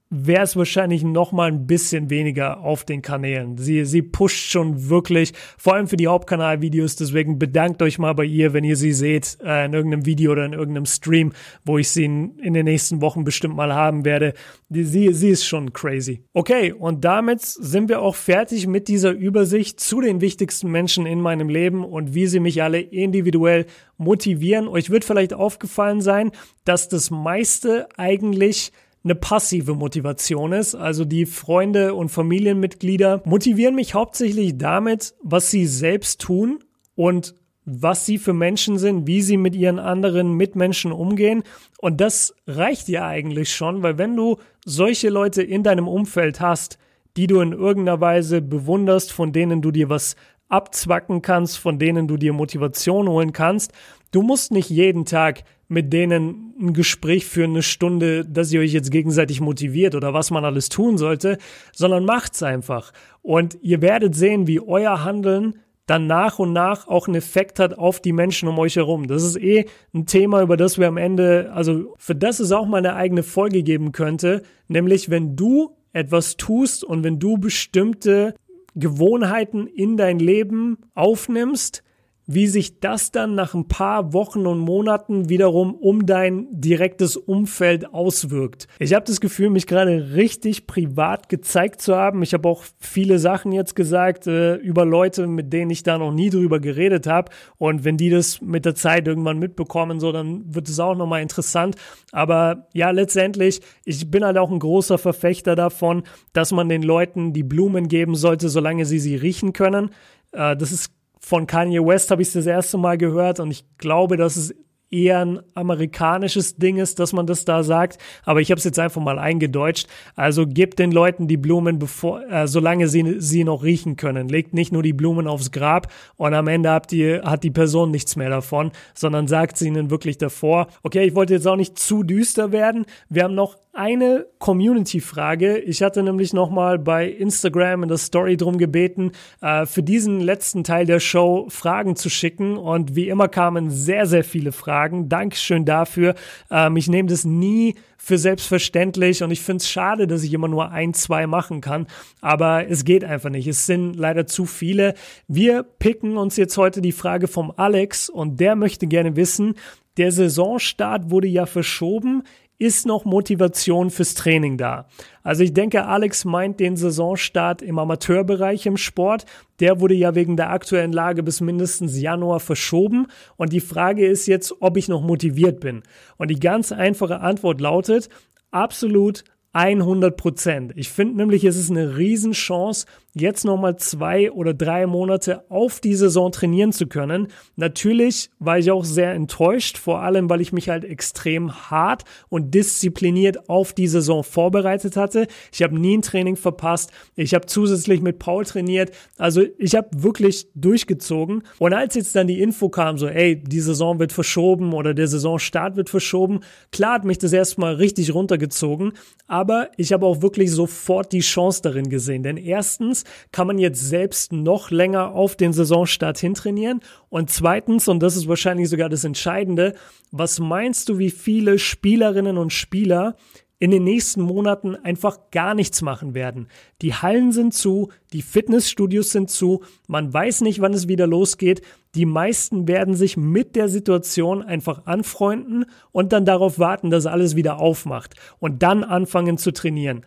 [0.08, 3.58] wäre es wahrscheinlich noch mal ein bisschen weniger auf den Kanälen.
[3.58, 6.94] Sie, sie pusht schon wirklich, vor allem für die Hauptkanalvideos.
[6.94, 10.44] Deswegen bedankt euch mal bei ihr, wenn ihr sie seht, äh, in irgendeinem Video oder
[10.44, 11.32] in irgendeinem Stream,
[11.64, 14.34] wo ich sie in, in den nächsten Wochen bestimmt mal haben werde.
[14.68, 16.22] Die, sie, sie ist schon crazy.
[16.32, 21.20] Okay, und damit sind wir auch fertig mit dieser Übersicht zu den wichtigsten Menschen in
[21.20, 24.68] meinem Leben und wie sie mich alle individuell motivieren.
[24.68, 26.30] Euch wird vielleicht aufgefallen sein,
[26.64, 28.72] dass das meiste eigentlich
[29.06, 30.74] eine passive Motivation ist.
[30.74, 36.58] Also die Freunde und Familienmitglieder motivieren mich hauptsächlich damit, was sie selbst tun
[36.96, 37.34] und
[37.64, 41.44] was sie für Menschen sind, wie sie mit ihren anderen Mitmenschen umgehen.
[41.78, 46.78] Und das reicht ja eigentlich schon, weil wenn du solche Leute in deinem Umfeld hast,
[47.16, 50.16] die du in irgendeiner Weise bewunderst, von denen du dir was
[50.48, 53.72] abzwacken kannst, von denen du dir Motivation holen kannst,
[54.10, 58.72] du musst nicht jeden Tag mit denen ein Gespräch für eine Stunde, dass ihr euch
[58.72, 61.38] jetzt gegenseitig motiviert oder was man alles tun sollte,
[61.72, 62.92] sondern macht's einfach.
[63.22, 67.78] Und ihr werdet sehen, wie euer Handeln dann nach und nach auch einen Effekt hat
[67.78, 69.06] auf die Menschen um euch herum.
[69.06, 72.66] Das ist eh ein Thema, über das wir am Ende, also für das es auch
[72.66, 78.34] mal eine eigene Folge geben könnte, nämlich wenn du etwas tust und wenn du bestimmte
[78.74, 81.82] Gewohnheiten in dein Leben aufnimmst,
[82.26, 87.92] wie sich das dann nach ein paar Wochen und Monaten wiederum um dein direktes Umfeld
[87.94, 88.66] auswirkt.
[88.78, 92.22] Ich habe das Gefühl, mich gerade richtig privat gezeigt zu haben.
[92.22, 96.12] Ich habe auch viele Sachen jetzt gesagt äh, über Leute, mit denen ich da noch
[96.12, 97.30] nie drüber geredet habe.
[97.58, 101.22] Und wenn die das mit der Zeit irgendwann mitbekommen, so, dann wird es auch nochmal
[101.22, 101.76] interessant.
[102.10, 106.02] Aber ja, letztendlich, ich bin halt auch ein großer Verfechter davon,
[106.32, 109.90] dass man den Leuten die Blumen geben sollte, solange sie sie riechen können.
[110.32, 110.95] Äh, das ist
[111.26, 114.54] von Kanye West habe ich es das erste Mal gehört und ich glaube, dass es
[114.92, 117.98] eher ein amerikanisches Ding ist, dass man das da sagt.
[118.24, 119.88] Aber ich habe es jetzt einfach mal eingedeutscht.
[120.14, 124.28] Also gebt den Leuten die Blumen, bevor, äh, solange sie sie noch riechen können.
[124.28, 127.90] Legt nicht nur die Blumen aufs Grab und am Ende habt ihr, hat die Person
[127.90, 130.68] nichts mehr davon, sondern sagt sie ihnen wirklich davor.
[130.84, 132.86] Okay, ich wollte jetzt auch nicht zu düster werden.
[133.08, 135.58] Wir haben noch eine Community-Frage.
[135.58, 139.12] Ich hatte nämlich nochmal bei Instagram in der Story drum gebeten,
[139.42, 142.56] äh, für diesen letzten Teil der Show Fragen zu schicken.
[142.56, 145.08] Und wie immer kamen sehr, sehr viele Fragen.
[145.08, 146.14] Dankeschön dafür.
[146.50, 150.48] Ähm, ich nehme das nie für selbstverständlich und ich finde es schade, dass ich immer
[150.48, 151.86] nur ein, zwei machen kann.
[152.20, 153.46] Aber es geht einfach nicht.
[153.46, 154.94] Es sind leider zu viele.
[155.28, 159.54] Wir picken uns jetzt heute die Frage vom Alex und der möchte gerne wissen,
[159.96, 162.22] der Saisonstart wurde ja verschoben
[162.58, 164.88] ist noch Motivation fürs Training da?
[165.22, 169.26] Also ich denke, Alex meint den Saisonstart im Amateurbereich im Sport.
[169.60, 173.06] Der wurde ja wegen der aktuellen Lage bis mindestens Januar verschoben.
[173.36, 175.82] Und die Frage ist jetzt, ob ich noch motiviert bin.
[176.16, 178.08] Und die ganz einfache Antwort lautet,
[178.50, 180.72] absolut 100 Prozent.
[180.76, 182.86] Ich finde nämlich, es ist eine Riesenchance,
[183.18, 187.28] jetzt nochmal zwei oder drei Monate auf die Saison trainieren zu können.
[187.56, 192.54] Natürlich war ich auch sehr enttäuscht, vor allem, weil ich mich halt extrem hart und
[192.54, 195.28] diszipliniert auf die Saison vorbereitet hatte.
[195.50, 196.92] Ich habe nie ein Training verpasst.
[197.14, 198.90] Ich habe zusätzlich mit Paul trainiert.
[199.16, 201.42] Also ich habe wirklich durchgezogen.
[201.58, 205.08] Und als jetzt dann die Info kam, so, ey, die Saison wird verschoben oder der
[205.08, 206.40] Saisonstart wird verschoben,
[206.70, 208.92] klar hat mich das erstmal richtig runtergezogen.
[209.26, 212.22] Aber ich habe auch wirklich sofort die Chance darin gesehen.
[212.22, 216.80] Denn erstens kann man jetzt selbst noch länger auf den Saisonstart hintrainieren.
[217.08, 219.74] Und zweitens, und das ist wahrscheinlich sogar das Entscheidende,
[220.10, 223.16] was meinst du, wie viele Spielerinnen und Spieler
[223.58, 226.48] in den nächsten Monaten einfach gar nichts machen werden.
[226.82, 231.62] Die Hallen sind zu, die Fitnessstudios sind zu, man weiß nicht, wann es wieder losgeht.
[231.94, 237.34] Die meisten werden sich mit der Situation einfach anfreunden und dann darauf warten, dass alles
[237.34, 240.04] wieder aufmacht und dann anfangen zu trainieren.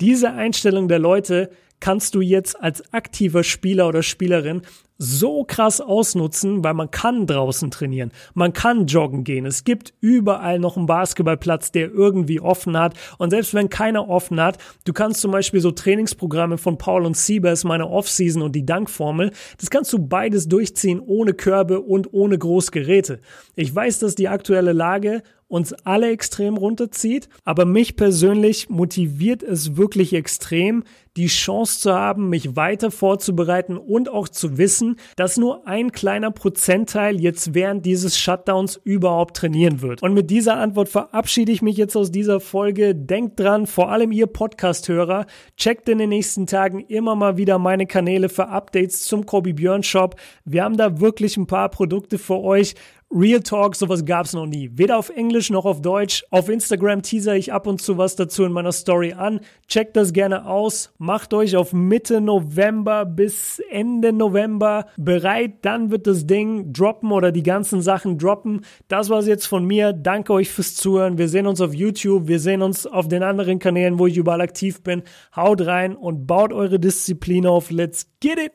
[0.00, 1.50] Diese Einstellung der Leute
[1.80, 4.62] kannst du jetzt als aktiver Spieler oder Spielerin
[5.02, 9.46] so krass ausnutzen, weil man kann draußen trainieren, man kann joggen gehen.
[9.46, 12.94] Es gibt überall noch einen Basketballplatz, der irgendwie offen hat.
[13.16, 17.16] Und selbst wenn keiner offen hat, du kannst zum Beispiel so Trainingsprogramme von Paul und
[17.16, 22.36] Siebers, meine Offseason und die Dankformel, das kannst du beides durchziehen ohne Körbe und ohne
[22.36, 23.20] Großgeräte.
[23.56, 27.28] Ich weiß, dass die aktuelle Lage uns alle extrem runterzieht.
[27.44, 30.84] Aber mich persönlich motiviert es wirklich extrem,
[31.16, 36.30] die Chance zu haben, mich weiter vorzubereiten und auch zu wissen, dass nur ein kleiner
[36.30, 40.02] Prozentteil jetzt während dieses Shutdowns überhaupt trainieren wird.
[40.02, 42.94] Und mit dieser Antwort verabschiede ich mich jetzt aus dieser Folge.
[42.94, 45.26] Denkt dran, vor allem ihr Podcast-Hörer,
[45.56, 49.82] checkt in den nächsten Tagen immer mal wieder meine Kanäle für Updates zum Kobe Björn
[49.82, 50.16] Shop.
[50.44, 52.74] Wir haben da wirklich ein paar Produkte für euch
[53.12, 54.70] Real Talk, sowas gab's noch nie.
[54.74, 56.24] Weder auf Englisch noch auf Deutsch.
[56.30, 59.40] Auf Instagram teaser ich ab und zu was dazu in meiner Story an.
[59.66, 60.94] Checkt das gerne aus.
[60.96, 65.54] Macht euch auf Mitte November bis Ende November bereit.
[65.62, 68.60] Dann wird das Ding droppen oder die ganzen Sachen droppen.
[68.86, 69.92] Das war's jetzt von mir.
[69.92, 71.18] Danke euch fürs Zuhören.
[71.18, 72.28] Wir sehen uns auf YouTube.
[72.28, 75.02] Wir sehen uns auf den anderen Kanälen, wo ich überall aktiv bin.
[75.34, 77.72] Haut rein und baut eure Disziplin auf.
[77.72, 78.52] Let's get it!